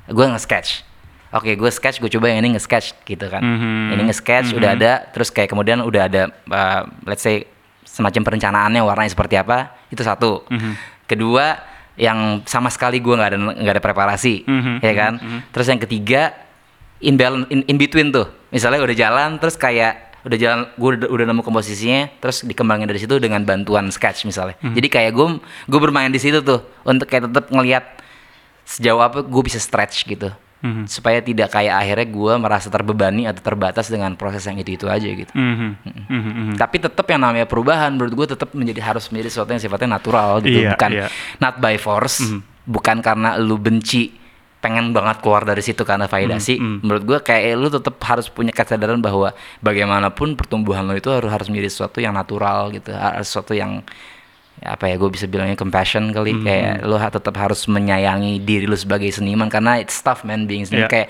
[0.06, 0.84] gue nge-sketch.
[1.30, 3.40] Oke gue sketch gue coba yang ini nge-sketch gitu kan.
[3.40, 3.96] Mhm.
[3.96, 7.48] ini nge-sketch udah ada terus kayak kemudian udah ada eh, let's say
[7.80, 10.44] semacam perencanaannya warnanya seperti apa itu satu.
[11.06, 11.56] Kedua
[11.96, 15.12] yang sama sekali gue nggak ada nggak ada preparasi Mhm, ya kan?
[15.48, 16.32] terus yang ketiga
[17.00, 18.28] in balance in, in between tuh.
[18.52, 23.00] Misalnya udah jalan terus kayak udah jalan gue udah, udah nemu komposisinya terus dikembangin dari
[23.00, 24.56] situ dengan bantuan sketch misalnya.
[24.60, 27.84] Jadi kayak gue gue bermain di situ tuh untuk kayak tetap ngelihat
[28.68, 30.30] sejauh apa gue bisa stretch gitu.
[30.60, 30.92] Mhm.
[30.92, 35.08] supaya tidak kayak akhirnya gue merasa terbebani atau terbatas dengan proses yang itu itu aja
[35.08, 35.32] gitu.
[35.32, 36.54] Mhm, mhm, mhm.
[36.60, 40.44] tapi tetap yang namanya perubahan menurut gue tetap menjadi harus menjadi sesuatu yang sifatnya natural
[40.44, 40.60] gitu.
[40.60, 41.08] Iya, bukan iya.
[41.40, 42.20] not by force
[42.68, 44.19] bukan karena lu benci
[44.60, 46.60] pengen banget keluar dari situ karena validasi.
[46.60, 51.32] Hmm, Menurut gue kayak lu tetap harus punya kesadaran bahwa bagaimanapun pertumbuhan lo itu harus
[51.32, 53.80] harus menjadi sesuatu yang natural gitu, harus sesuatu yang
[54.60, 56.36] ya apa ya gue bisa bilangnya compassion kali.
[56.36, 60.44] Hmm, kayak lu ha- tetap harus menyayangi diri lu sebagai seniman karena it's tough man
[60.44, 60.84] being seniman.
[60.86, 60.92] Yeah.
[60.92, 61.08] kayak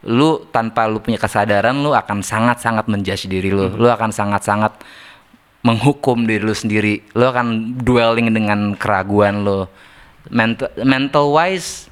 [0.00, 3.68] lu tanpa lu punya kesadaran lu akan sangat-sangat menjudge diri lu.
[3.70, 4.80] Lu akan sangat-sangat
[5.60, 7.04] menghukum diri lu sendiri.
[7.12, 9.68] Lu akan dwelling dengan keraguan lu.
[10.32, 11.89] Mental mental wise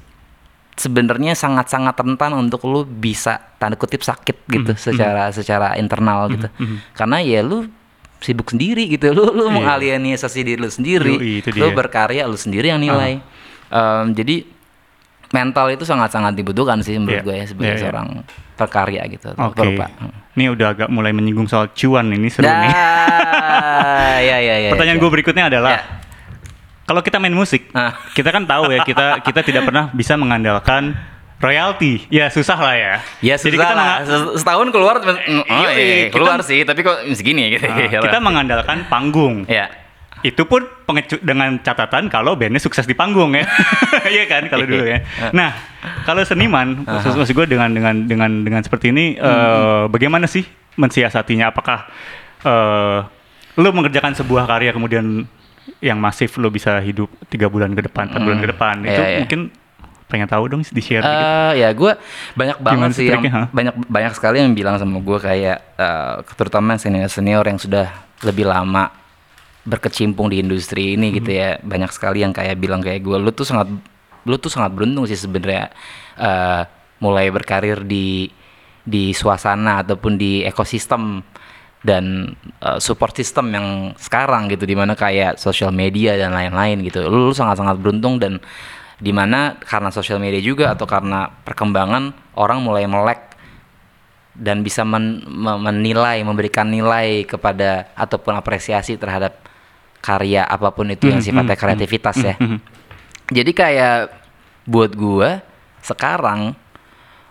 [0.79, 6.47] sebenarnya sangat-sangat rentan untuk lu bisa tanda kutip sakit gitu secara secara internal gitu
[6.93, 7.67] karena ya lu
[8.17, 9.53] sibuk sendiri gitu lu lu Iya.
[9.53, 13.19] mengalienisasi diri lu sendiri itu lu berkarya lu sendiri yang nilai
[13.69, 14.49] Em, jadi
[15.29, 17.21] mental itu sangat-sangat dibutuhkan sih menurut Iya.
[17.21, 17.83] gue ya sebagai Iya, iya.
[17.85, 18.07] seorang
[18.55, 19.61] pekarya gitu atau Oke.
[19.61, 19.85] perupa.
[20.33, 22.65] Ini udah agak mulai menyinggung soal cuan ini seru nih.
[22.65, 24.69] Nah, ya ya ya.
[24.73, 25.01] Pertanyaan ya.
[25.01, 25.81] gue berikutnya adalah Ya.
[26.89, 27.93] Kalau kita main musik, Ah.
[28.17, 30.97] kita kan tahu ya kita kita tidak pernah bisa mengandalkan
[31.37, 32.09] royalti.
[32.09, 32.93] Ya susah lah ya.
[33.21, 33.95] Ya Jadi susah kita lah.
[34.33, 35.45] Setahun keluar, oh, Yoi,
[35.77, 36.65] iya, kita- keluar sih.
[36.65, 37.69] Tapi kok segini gitu.
[37.69, 39.45] Ah, kita mengandalkan panggung.
[39.45, 39.69] ya.
[40.19, 40.67] Itu pun
[41.23, 43.47] dengan catatan kalau bandnya sukses di panggung ya,
[44.11, 44.99] iya kan kalau dulu ya.
[45.37, 45.55] Nah
[46.03, 50.43] kalau seniman, maksud maksud gue dengan dengan dengan dengan seperti ini, eh, bagaimana sih
[50.75, 51.55] mensiasatinya?
[51.55, 51.87] Apakah
[52.43, 52.99] eh
[53.55, 55.23] lo mengerjakan sebuah karya kemudian
[55.79, 59.01] yang masif lo bisa hidup tiga bulan ke depan, empat bulan ke depan, Iya, itu
[59.01, 59.19] iya.
[59.23, 59.41] mungkin
[60.09, 61.21] pengen tahu dong di share dikit.
[61.21, 61.91] Eh, ya gue
[62.33, 63.45] banyak banget Gimana sih yang ha?
[63.53, 67.85] banyak banyak sekali yang bilang sama gue kayak eh, terutama senior senior yang sudah
[68.25, 68.89] lebih lama
[69.69, 73.45] berkecimpung di industri ini gitu ya banyak sekali yang kayak bilang kayak gue lu tuh
[73.45, 73.69] sangat
[74.25, 75.69] lu tuh sangat beruntung sih sebenarnya
[76.17, 76.61] eh,
[77.05, 78.33] mulai berkarir di
[78.81, 81.21] di suasana ataupun di ekosistem
[81.79, 87.07] dan eh, support system yang sekarang gitu di mana kayak sosial media dan lain-lain gitu
[87.07, 88.37] lu, lu sangat-sangat beruntung dan
[88.99, 93.31] di mana karena sosial media juga atau karena perkembangan orang mulai melek
[94.35, 99.39] dan bisa men- me- menilai memberikan nilai kepada ataupun apresiasi terhadap
[99.99, 102.59] karya apa pun itu yang Hmm, sifatnya hmm, kreativitas ya Mhm.
[103.31, 103.97] jadi kayak
[104.63, 105.29] buat gue
[105.81, 106.55] sekarang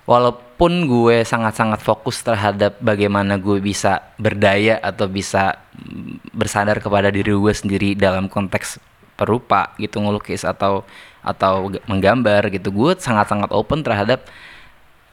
[0.08, 7.28] walaupun gue sangat-sangat fokus terhadap bagaimana gue bisa berdaya atau bisa mm, bersandar kepada diri
[7.28, 8.80] gue sendiri dalam konteks
[9.14, 10.88] perupa gitu ngelukis atau
[11.20, 14.24] atau menggambar gitu gue sangat-sangat open terhadap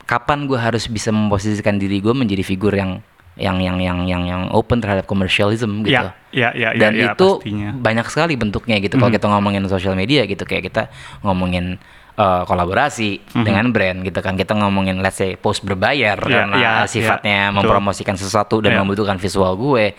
[0.06, 3.02] kapan gue harus bisa memposisikan diri gue menjadi figur yang
[3.36, 7.12] yang yang yang yang yang open terhadap commercialism gitu Ya, ya, ya, ya, dan ya,
[7.12, 7.70] itu pastinya.
[7.76, 9.16] banyak sekali bentuknya gitu kalau Mhm.
[9.20, 10.88] kita ngomongin sosial media gitu kayak kita
[11.20, 11.76] ngomongin
[12.16, 13.44] eh, kolaborasi Mhm.
[13.44, 17.50] dengan brand gitu kan kita ngomongin let's say post berbayar Iya, karena iya, sifatnya iya,
[17.50, 17.56] betul.
[17.68, 18.80] mempromosikan sesuatu dan Iya.
[18.80, 19.92] membutuhkan visual gue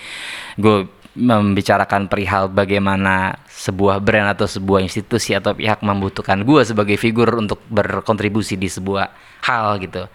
[0.55, 0.77] gue
[1.17, 7.57] membicarakan perihal bagaimana sebuah brand atau sebuah institusi atau pihak membutuhkan gue sebagai figur untuk
[7.67, 9.09] berkontribusi di sebuah
[9.43, 10.05] hal gitu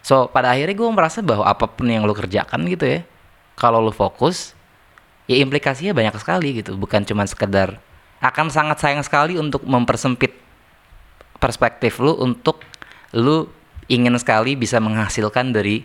[0.00, 3.00] so pada akhirnya gue merasa bahwa apa pun yang lo kerjakan gitu ya
[3.54, 4.52] kalau lo fokus
[5.24, 7.80] ya implikasinya banyak sekali gitu bukan cuma sekedar
[8.20, 10.36] akan sangat sayang sekali untuk mempersempit
[11.42, 12.62] perspektif lu untuk
[13.12, 13.50] lu
[13.90, 15.82] ingin sekali bisa menghasilkan dari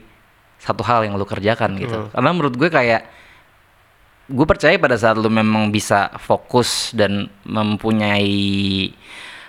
[0.61, 2.13] satu hal yang lu kerjakan gitu Betul.
[2.13, 3.01] karena menurut gue kayak
[4.27, 8.93] gue percaya pada saat lu memang bisa fokus dan mempunyai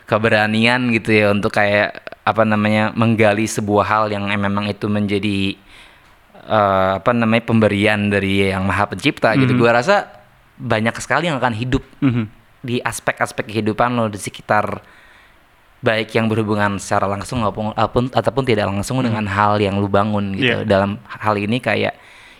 [0.08, 1.92] keberanian gitu ya untuk kayak
[2.24, 5.56] apa namanya menggali sebuah hal yang memang itu menjadi
[6.48, 9.60] eh, apa namanya pemberian dari yang maha pencipta gitu Mhm.
[9.60, 9.96] gue rasa
[10.56, 12.24] banyak sekali yang akan hidup Mhm.
[12.60, 14.80] di aspek-aspek kehidupan lo di sekitar
[15.78, 20.34] baik yang berhubungan secara langsung maupun ataupun, ataupun tidak langsung dengan hal yang lu bangun
[20.34, 20.66] gitu Iya.
[20.66, 21.94] dalam hal ini kayak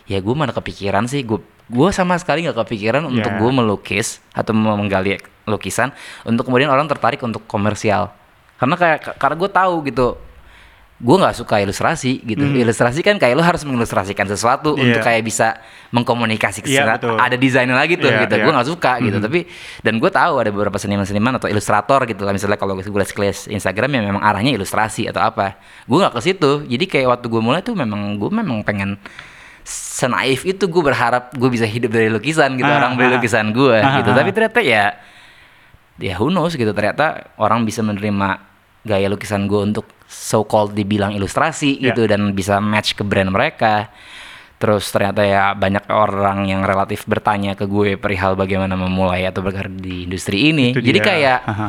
[0.05, 3.39] ya gue mana kepikiran sih gue gue sama sekali nggak kepikiran untuk Iya.
[3.39, 5.15] gue melukis atau menggali
[5.45, 8.11] lukisan untuk kemudian orang tertarik untuk komersial
[8.57, 10.07] karena kayak karena gue tahu gitu
[10.99, 14.75] gue nggak suka ilustrasi gitu ilustrasi kan kayak lo harus mengilustrasikan sesuatu.
[14.75, 14.83] Iya.
[14.83, 15.55] untuk kayak bisa
[15.89, 17.23] mengkomunikasi Iya, sesuatu betul.
[17.23, 18.43] ada desainnya lagi tuh Iya, gitu iya.
[18.43, 19.23] gue nggak suka gitu Mhm.
[19.23, 19.39] tapi
[19.79, 23.47] dan gue tahu ada beberapa seniman-seniman atau ilustrator gitu lah misalnya kalau gue lihat kelas
[23.47, 27.41] Instagram yang memang arahnya ilustrasi atau apa gue nggak ke situ jadi kayak waktu gue
[27.41, 28.99] mulai tuh memang gue memang pengen
[29.63, 33.13] senaif itu gue berharap gue bisa hidup dari lukisan gitu Ah, orang beli ah.
[33.15, 34.15] lukisan gue Ah, gitu ah.
[34.17, 34.99] tapi ternyata ya
[35.95, 38.39] ya who knows gitu ternyata orang bisa menerima
[38.81, 41.93] gaya lukisan gue untuk so called dibilang ilustrasi Ya.
[41.93, 43.93] gitu dan bisa match ke brand mereka
[44.57, 49.71] terus ternyata ya banyak orang yang relatif bertanya ke gue perihal bagaimana memulai atau berkarir
[49.71, 51.05] di industri ini Itu jadi dia.
[51.05, 51.67] kayak Aha.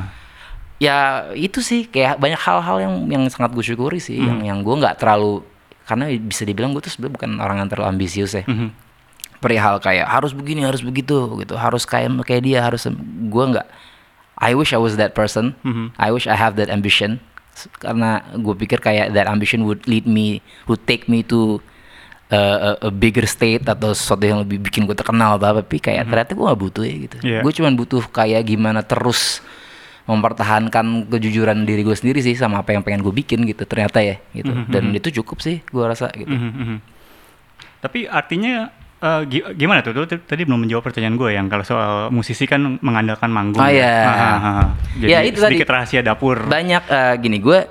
[0.76, 0.96] ya
[1.32, 4.96] itu sih kayak banyak hal-hal yang yang sangat gue syukuri sih yang yang gue nggak
[4.96, 5.44] terlalu
[5.84, 8.74] karena bisa dibilang gue tuh sebenarnya bukan orang yang terlalu ambisius ya Mhm.
[9.38, 12.90] perihal kayak harus begini harus begitu gitu harus kayak kayak dia harus
[13.28, 13.68] gue nggak
[14.40, 15.94] I wish I was that person Mhm.
[15.94, 17.22] I wish I have that ambition
[17.76, 20.40] karena gue pikir kayak that ambition would lead me
[20.70, 21.60] would take me to
[22.30, 25.60] uh, a, a bigger state atau sesuatu yang lebih bikin gue terkenal atau apa.
[25.66, 27.16] Tapi kayak ternyata gue gak butuh ya gitu.
[27.20, 27.40] Iya.
[27.44, 29.44] gue cuman butuh kayak gimana terus
[30.08, 34.18] mempertahankan kejujuran diri gue sendiri sih sama apa yang pengen gue bikin gitu ternyata ya
[34.34, 34.50] gitu.
[34.70, 36.30] Dan itu cukup sih gue rasa gitu.
[36.30, 36.76] Mhm, mhm.
[37.80, 38.68] Tapi artinya
[39.00, 39.92] eh, gi- gimana tuh?
[39.92, 43.58] Lu Tadi belum menjawab pertanyaan gue yang kalau soal musisi kan mengandalkan manggung.
[43.58, 43.80] Oh, ya.
[43.80, 43.94] iya.
[44.04, 44.66] Ah, ah.
[44.94, 45.56] Jadi Ya, itu tadi.
[45.56, 46.44] sedikit rahasia dapur.
[46.44, 47.64] banyak eh, gini gue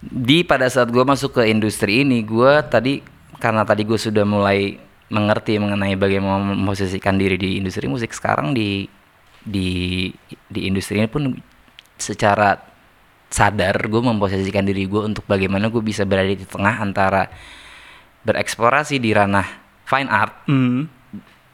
[0.00, 3.00] di pada saat gue masuk ke industri ini gue tadi
[3.36, 4.76] karena tadi gue sudah mulai
[5.06, 8.84] mengerti mengenai bagaimana memposisikan diri di industri musik sekarang di
[9.40, 10.08] di
[10.44, 11.32] di industri ini pun
[11.94, 12.56] secara
[13.28, 17.28] sadar gue memposisikan diri gue untuk bagaimana gue bisa berada di tengah antara
[18.22, 20.88] bereksplorasi di ranah fine art Hmm.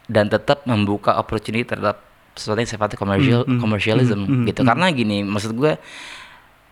[0.07, 1.99] dan tetap membuka opportunity terhadap
[2.31, 4.69] sesuatu yang sifatnya commercial hmm, commercialism hmm, gitu hmm.
[4.71, 5.75] karena gini maksud gue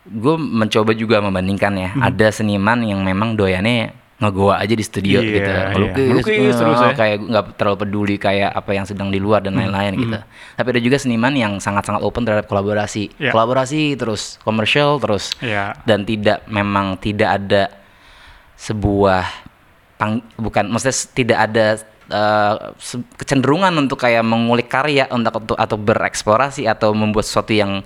[0.06, 2.04] gue mencoba juga membandingkan ya Hmm.
[2.06, 6.92] ada seniman yang memang doyannya ngegoa aja di studio Iya, gitu melukis, Melukis terus oh,
[6.92, 6.94] ya.
[6.94, 10.20] kayak nggak terlalu peduli kayak apa yang sedang di luar dan lain-lain gitu
[10.56, 13.32] tapi ada juga seniman yang sangat-sangat open terhadap kolaborasi Iya.
[13.32, 15.72] kolaborasi terus komersial terus Iya.
[15.88, 17.64] dan tidak memang tidak ada
[18.60, 19.24] sebuah
[20.00, 21.66] pang, bukan maksudnya tidak ada
[22.80, 27.84] se- kecenderungan untuk kayak mengulik karya untuk untuk- atau bereksplorasi atau membuat sesuatu yang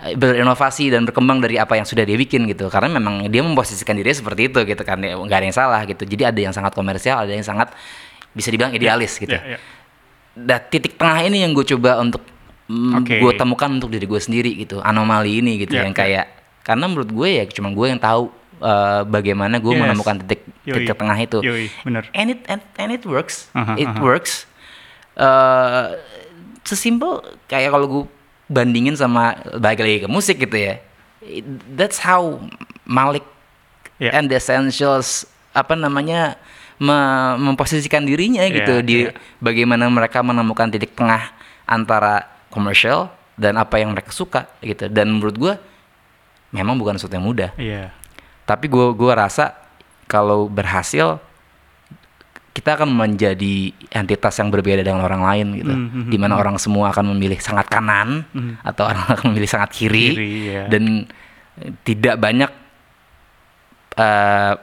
[0.00, 3.92] eh, berinovasi dan berkembang dari apa yang sudah dia bikin gitu karena memang dia memposisikan
[3.92, 6.72] dirinya seperti itu gitu kan Ya, nggak ada yang salah gitu jadi ada yang sangat
[6.72, 7.74] komersial ada yang sangat
[8.30, 9.58] bisa dibilang idealis gitu Iya, iya.
[10.34, 12.18] Nah, titik tengah ini yang gue coba untuk
[12.66, 13.14] mm, Oke.
[13.18, 16.00] gue temukan untuk diri gue sendiri gitu anomali ini gitu Ya, yang ya.
[16.00, 16.24] kayak
[16.60, 19.80] karena menurut gue ya cuma gue yang tahu eh, bagaimana gue Yes.
[19.80, 20.82] menemukan titik Yoi.
[20.82, 22.04] titik tengah itu Yoi, bener.
[22.12, 24.48] and it and, and it works Aha, it works
[25.14, 25.86] eh
[26.62, 28.04] sesimpel kayak kalau gue
[28.46, 30.80] bandingin sama balik lagi ke musik gitu ya
[31.20, 32.40] It- that's how
[32.84, 33.24] Malik
[33.96, 34.10] Ya.
[34.12, 36.34] and the Essentials apa namanya
[36.76, 39.14] me- memposisikan dirinya gitu Iya, di iya.
[39.38, 41.30] bagaimana mereka menemukan titik tengah
[41.64, 45.54] antara komersial dan apa yang mereka suka gitu dan menurut gue
[46.50, 47.94] memang bukan sesuatu yang mudah Iya.
[48.42, 49.54] tapi gue gua rasa
[50.14, 51.18] kalau berhasil
[52.54, 56.54] kita akan menjadi entitas yang berbeda dengan orang lain gitu Hmm, hmm, di mana orang
[56.54, 58.54] semua akan memilih sangat kanan Hmm.
[58.62, 60.62] atau orang akan memilih sangat kiri, Kiri, ya.
[60.70, 61.10] dan
[61.58, 62.50] eh, tidak banyak
[63.98, 64.54] eh,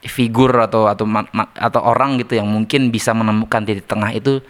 [0.00, 1.06] figur atau atau
[1.54, 4.40] atau orang gitu yang mungkin bisa menemukan titik tengah itu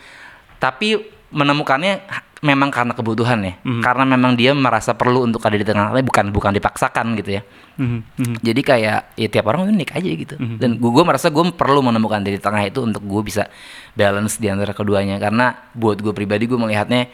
[0.56, 0.94] tapi
[1.34, 2.00] menemukannya
[2.40, 3.84] memang karena kebutuhan ya Hmm.
[3.84, 7.42] karena memang dia merasa perlu untuk ada di tengah tapi bukan bukan dipaksakan gitu ya
[7.76, 8.34] Mhm, mhm.
[8.40, 10.56] jadi kayak ya tiap orang unik aja gitu Mhm.
[10.56, 13.48] dan gue gue merasa gue perlu menemukan titik tengah itu untuk gue bisa
[13.92, 17.12] balance di antara keduanya karena buat gue pribadi gue melihatnya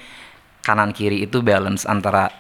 [0.63, 2.31] kanan kiri itu balance antara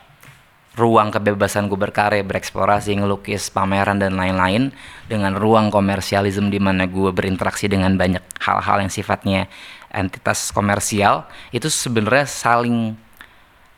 [0.76, 4.76] ruang kebebasan gue berkarya bereksplorasi ngelukis pameran dan lain-lain
[5.09, 9.49] dengan ruang komersialisme di mana gue berinteraksi dengan banyak hal-hal yang sifatnya
[9.97, 12.93] entitas komersial itu sebenarnya saling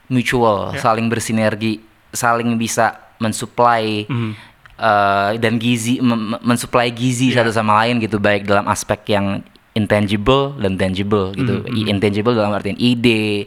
[0.07, 1.79] mutual, saling bersinergi,
[2.11, 4.33] saling bisa mensuplai Mhm.
[4.75, 5.99] eh, dan gizi
[6.41, 7.43] mensuplai gizi Iya.
[7.43, 9.43] satu sama lain gitu baik dalam aspek yang
[9.75, 11.63] intangible dan tangible gitu.
[11.69, 13.47] I- Intangible dalam artian ide,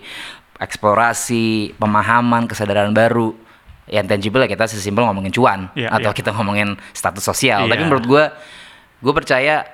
[0.61, 3.35] eksplorasi, pemahaman, kesadaran baru.
[3.87, 6.15] Yang tangible ya kita sesimpel ngomongin cuan Iya, atau iya.
[6.15, 7.67] kita ngomongin status sosial.
[7.67, 7.85] Tapi Iya.
[7.85, 8.23] menurut gua
[9.01, 9.65] gue percaya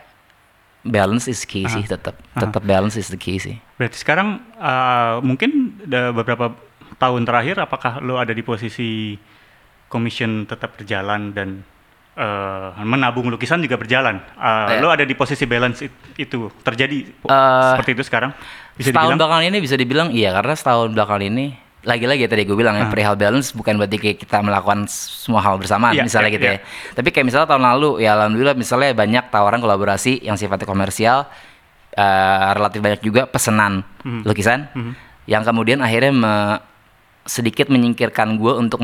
[0.82, 2.17] balance is key sih tetap.
[2.32, 2.43] Aha.
[2.43, 3.57] Tetap balance is the key sih.
[3.75, 5.80] Berarti sekarang eh, mungkin
[6.11, 6.53] beberapa
[6.95, 9.17] tahun terakhir apakah lo ada di posisi
[9.88, 11.61] commission tetap berjalan dan
[12.13, 14.17] eh, menabung lukisan juga berjalan.
[14.34, 14.80] Eh, Eh.
[14.80, 18.32] Lo ada di posisi balance it- itu terjadi Eh, seperti itu sekarang?
[18.73, 19.17] Bisa setahun dibilang?
[19.17, 21.45] belakangan ini bisa dibilang iya karena setahun belakangan ini
[21.88, 22.83] lagi-lagi ya tadi gue bilang Ah.
[22.83, 26.45] ya perihal balance bukan berarti kayak kita melakukan semua hal bersamaan Iya, misalnya iya, gitu
[26.45, 26.53] iya.
[26.53, 26.59] ya.
[26.93, 31.31] Tapi kayak misalnya tahun lalu ya alhamdulillah misalnya banyak tawaran kolaborasi yang sifatnya komersial
[31.93, 32.03] eh,
[32.53, 34.21] relatif banyak juga pesanan Mhm.
[34.21, 34.91] lukisan Mhm.
[35.25, 36.59] yang kemudian akhirnya me-
[37.23, 38.79] sedikit menyingkirkan gue untuk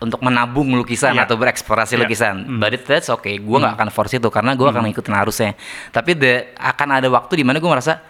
[0.00, 1.28] untuk menabung lukisan Iya.
[1.28, 2.00] atau bereksplorasi Iya.
[2.00, 2.34] lukisan.
[2.46, 2.56] Mhm.
[2.56, 3.36] But that's okay.
[3.36, 5.52] Gue nggak akan force itu karena gue akan ngikutin arusnya.
[5.90, 8.00] Tapi the, akan ada waktu di mana gue merasa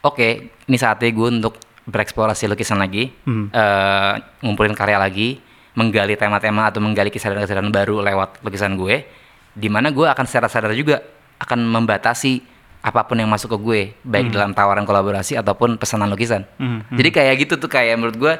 [0.00, 0.28] oke
[0.64, 1.60] ini saatnya gue untuk
[1.90, 3.50] bereksplorasi lukisan lagi, Hmm.
[3.50, 5.42] eh, ngumpulin karya lagi,
[5.74, 9.04] menggali tema-tema atau menggali kesadaran-kesadaran baru lewat lukisan gue,
[9.52, 11.02] di mana gue akan secara sadar juga
[11.36, 12.42] akan membatasi
[12.80, 16.48] apa pun yang masuk ke gue, baik dalam tawaran kolaborasi ataupun pesanan lukisan.
[16.56, 16.96] Hmm, hmm.
[16.96, 18.34] Jadi kayak gitu tuh kayak menurut gue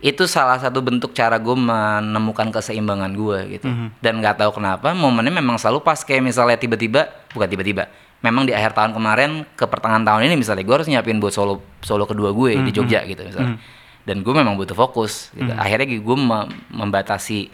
[0.00, 4.00] itu salah satu bentuk cara gue menemukan keseimbangan gue gitu Mhm.
[4.00, 7.04] dan nggak tahu kenapa momennya memang selalu pas kayak misalnya tiba-tiba
[7.36, 7.84] bukan tiba-tiba
[8.20, 11.54] memang di akhir tahun kemarin ke pertengahan tahun ini misalnya gue harus nyiapin buat solo
[11.80, 12.74] solo kedua gue di Mhm.
[12.74, 13.56] Jogja gitu misalnya
[14.00, 15.48] dan gue memang butuh fokus gitu.
[15.50, 17.48] akhirnya gue me- membatasi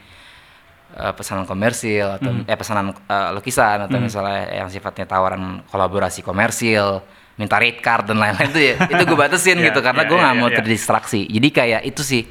[0.93, 7.03] eh, pesanan komersil atau eh pesanan eh, lukisan atau misalnya yang sifatnya tawaran kolaborasi komersil
[7.37, 10.17] minta rate card dan lain-lain itu ya itu gue batasin Iya, gitu karena iya, gue
[10.17, 10.57] nggak iya, mau iya.
[10.57, 12.23] terdistraksi jadi kayak itu sih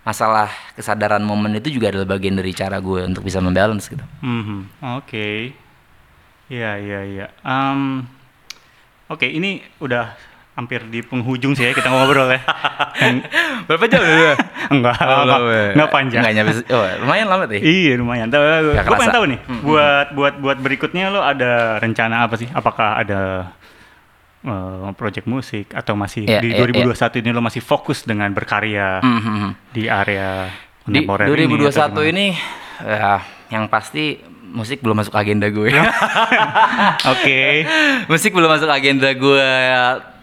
[0.00, 4.80] masalah kesadaran momen itu juga adalah bagian dari cara gue untuk bisa membalance gitu Mhm,
[4.96, 5.52] Oke.
[6.50, 7.26] Iya, iya, iya.
[7.40, 8.04] Em,
[9.06, 10.14] Oke, ini udah
[10.54, 12.42] hampir di penghujung sih ya kita ngobrol ya.
[13.66, 14.34] Berapa jam ya
[14.74, 15.40] enggak, enggak,
[15.72, 16.20] enggak panjang.
[16.20, 18.26] nggak nyampe oh, lumayan lama tuh Iya lumayan.
[18.28, 19.40] Tahu, gue pengen tahu nih.
[19.62, 22.46] Buat buat buat berikutnya lo ada rencana apa sih?
[22.46, 23.50] Apakah ada
[24.42, 29.02] eh, project musik atau masih Iya, di iya, 2021 ini lo masih fokus dengan berkarya
[29.02, 29.74] Mhm.
[29.74, 30.50] di area
[30.82, 32.06] Di kontemporer 2021 ini?
[32.10, 32.26] ini,
[32.80, 35.70] ya, yang pasti musik belum masuk agenda gue.
[37.12, 37.40] Oke.
[38.06, 39.48] musik belum masuk agenda gue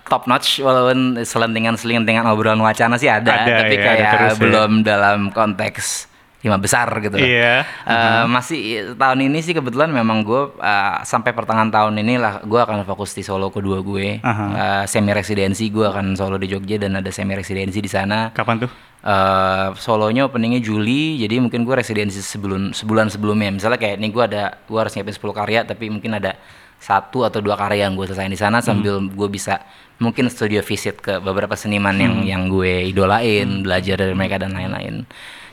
[0.07, 4.39] top notch walaupun selentingan-selentingan obrolan wacana sih ada, Ada, tapi ya, ada kayak terus ya.
[4.39, 6.07] belum dalam konteks
[6.45, 7.17] lima besar gitu.
[7.17, 7.27] loh.
[7.27, 7.65] Iya.
[7.65, 8.59] Eh, masih
[8.95, 13.11] tahun ini sih kebetulan memang gue eh, sampai pertengahan tahun ini lah gue akan fokus
[13.11, 14.85] di solo kedua gue Aha.
[14.87, 18.71] semi residensi gue akan solo di Jogja dan ada semi residensi di sana Kapan tuh?
[19.05, 23.53] Eh solonya openingnya Juli jadi mungkin gue residensi sebelum sebulan sebelumnya.
[23.53, 26.33] Misalnya kayak ini gue ada gue harus nyiapin 10 karya tapi mungkin ada
[26.77, 29.65] satu atau dua karya yang gue selesaiin di sana sambil gue bisa
[29.97, 35.05] mungkin studio visit ke beberapa seniman yang yang gue idolain belajar dari mereka dan lain-lain.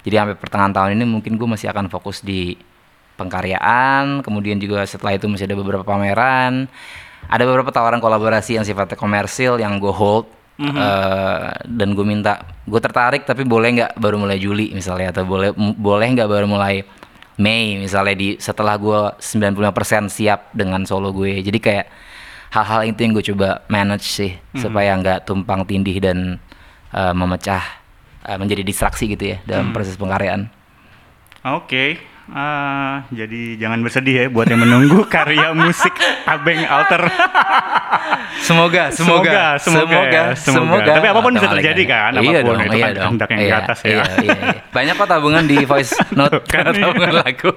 [0.04, 2.60] Jadi sampai pertengahan tahun ini mungkin gue masih akan fokus di
[3.16, 6.68] pengkaryaan kemudian juga setelah itu masih ada beberapa pameran.
[7.24, 12.78] Ada beberapa tawaran kolaborasi yang sifatnya komersil yang gue hold Eh, dan gue minta gue
[12.78, 16.86] tertarik tapi boleh nggak baru mulai Juli misalnya atau boleh boleh nggak baru mulai
[17.34, 21.42] Mei misalnya di setelah gue 95% siap dengan solo gue.
[21.42, 21.86] Jadi kayak
[22.54, 26.38] hal-hal itu yang gue coba manage sih supaya nggak tumpang tindih dan
[26.94, 27.62] eh, memecah
[28.22, 30.46] eh, menjadi distraksi gitu ya dalam proses pengkaryaan
[31.44, 32.13] Oke.
[32.26, 35.92] Ah, jadi jangan bersedih ya buat yang menunggu karya musik
[36.24, 37.04] Abeng Alter.
[38.40, 40.92] semoga Semoga, semoga, ya, semoga.
[40.94, 42.54] Tapi apa pun bisa terjadi kan, iya apa pun.
[42.54, 43.14] dong, Itu iya kan dong.
[43.20, 43.88] yang di Iya, atas ya.
[43.90, 44.52] Iya, iya, iya.
[44.70, 46.80] Banyak kok tabungan di voice note, Kan, iya.
[46.82, 47.52] tabungan lagu.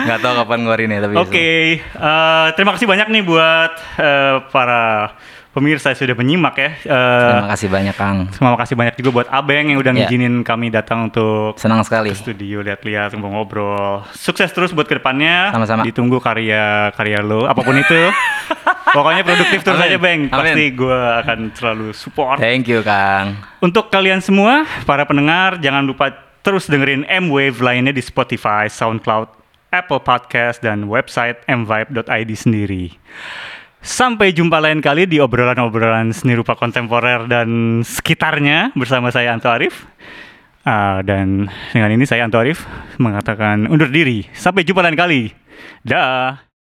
[0.00, 1.14] Nggak tahu kapan ngeluarinnya tapi.
[1.18, 1.50] Oke,
[1.82, 5.14] eh, terima kasih banyak nih buat eh, para
[5.52, 6.70] pemirsa sudah menyimak ya.
[6.82, 8.18] Eh, Terima kasih banyak Kang.
[8.28, 12.10] Terima kasih banyak juga buat Abeng yang udah ngizinin kami datang untuk Senang sekali.
[12.10, 14.08] ke studio lihat-lihat ngobrol-ngobrol.
[14.16, 15.52] Sukses terus buat ke depannya.
[15.52, 15.84] Sama-sama.
[15.84, 18.00] Ditunggu karya-karya lo, apa pun itu.
[18.96, 19.88] Pokoknya produktif terus Amin.
[19.88, 20.20] aja, Beng.
[20.28, 20.52] Amin.
[20.52, 22.36] Pasti gue akan selalu support.
[22.36, 23.40] Thank you Kang.
[23.60, 29.30] Untuk kalian semua, para pendengar, jangan lupa terus dengerin M-Wave lainnya di Spotify, SoundCloud,
[29.70, 32.92] Apple Podcast, dan website mvibe.id sendiri.
[33.82, 39.90] Sampai jumpa lain kali di obrolan-obrolan seni rupa kontemporer dan sekitarnya bersama saya Anto Arif.
[40.62, 42.62] Ah, dan dengan ini saya Anto Arif
[43.02, 44.22] mengatakan undur diri.
[44.38, 45.34] Sampai jumpa lain kali.
[45.82, 46.51] Dah.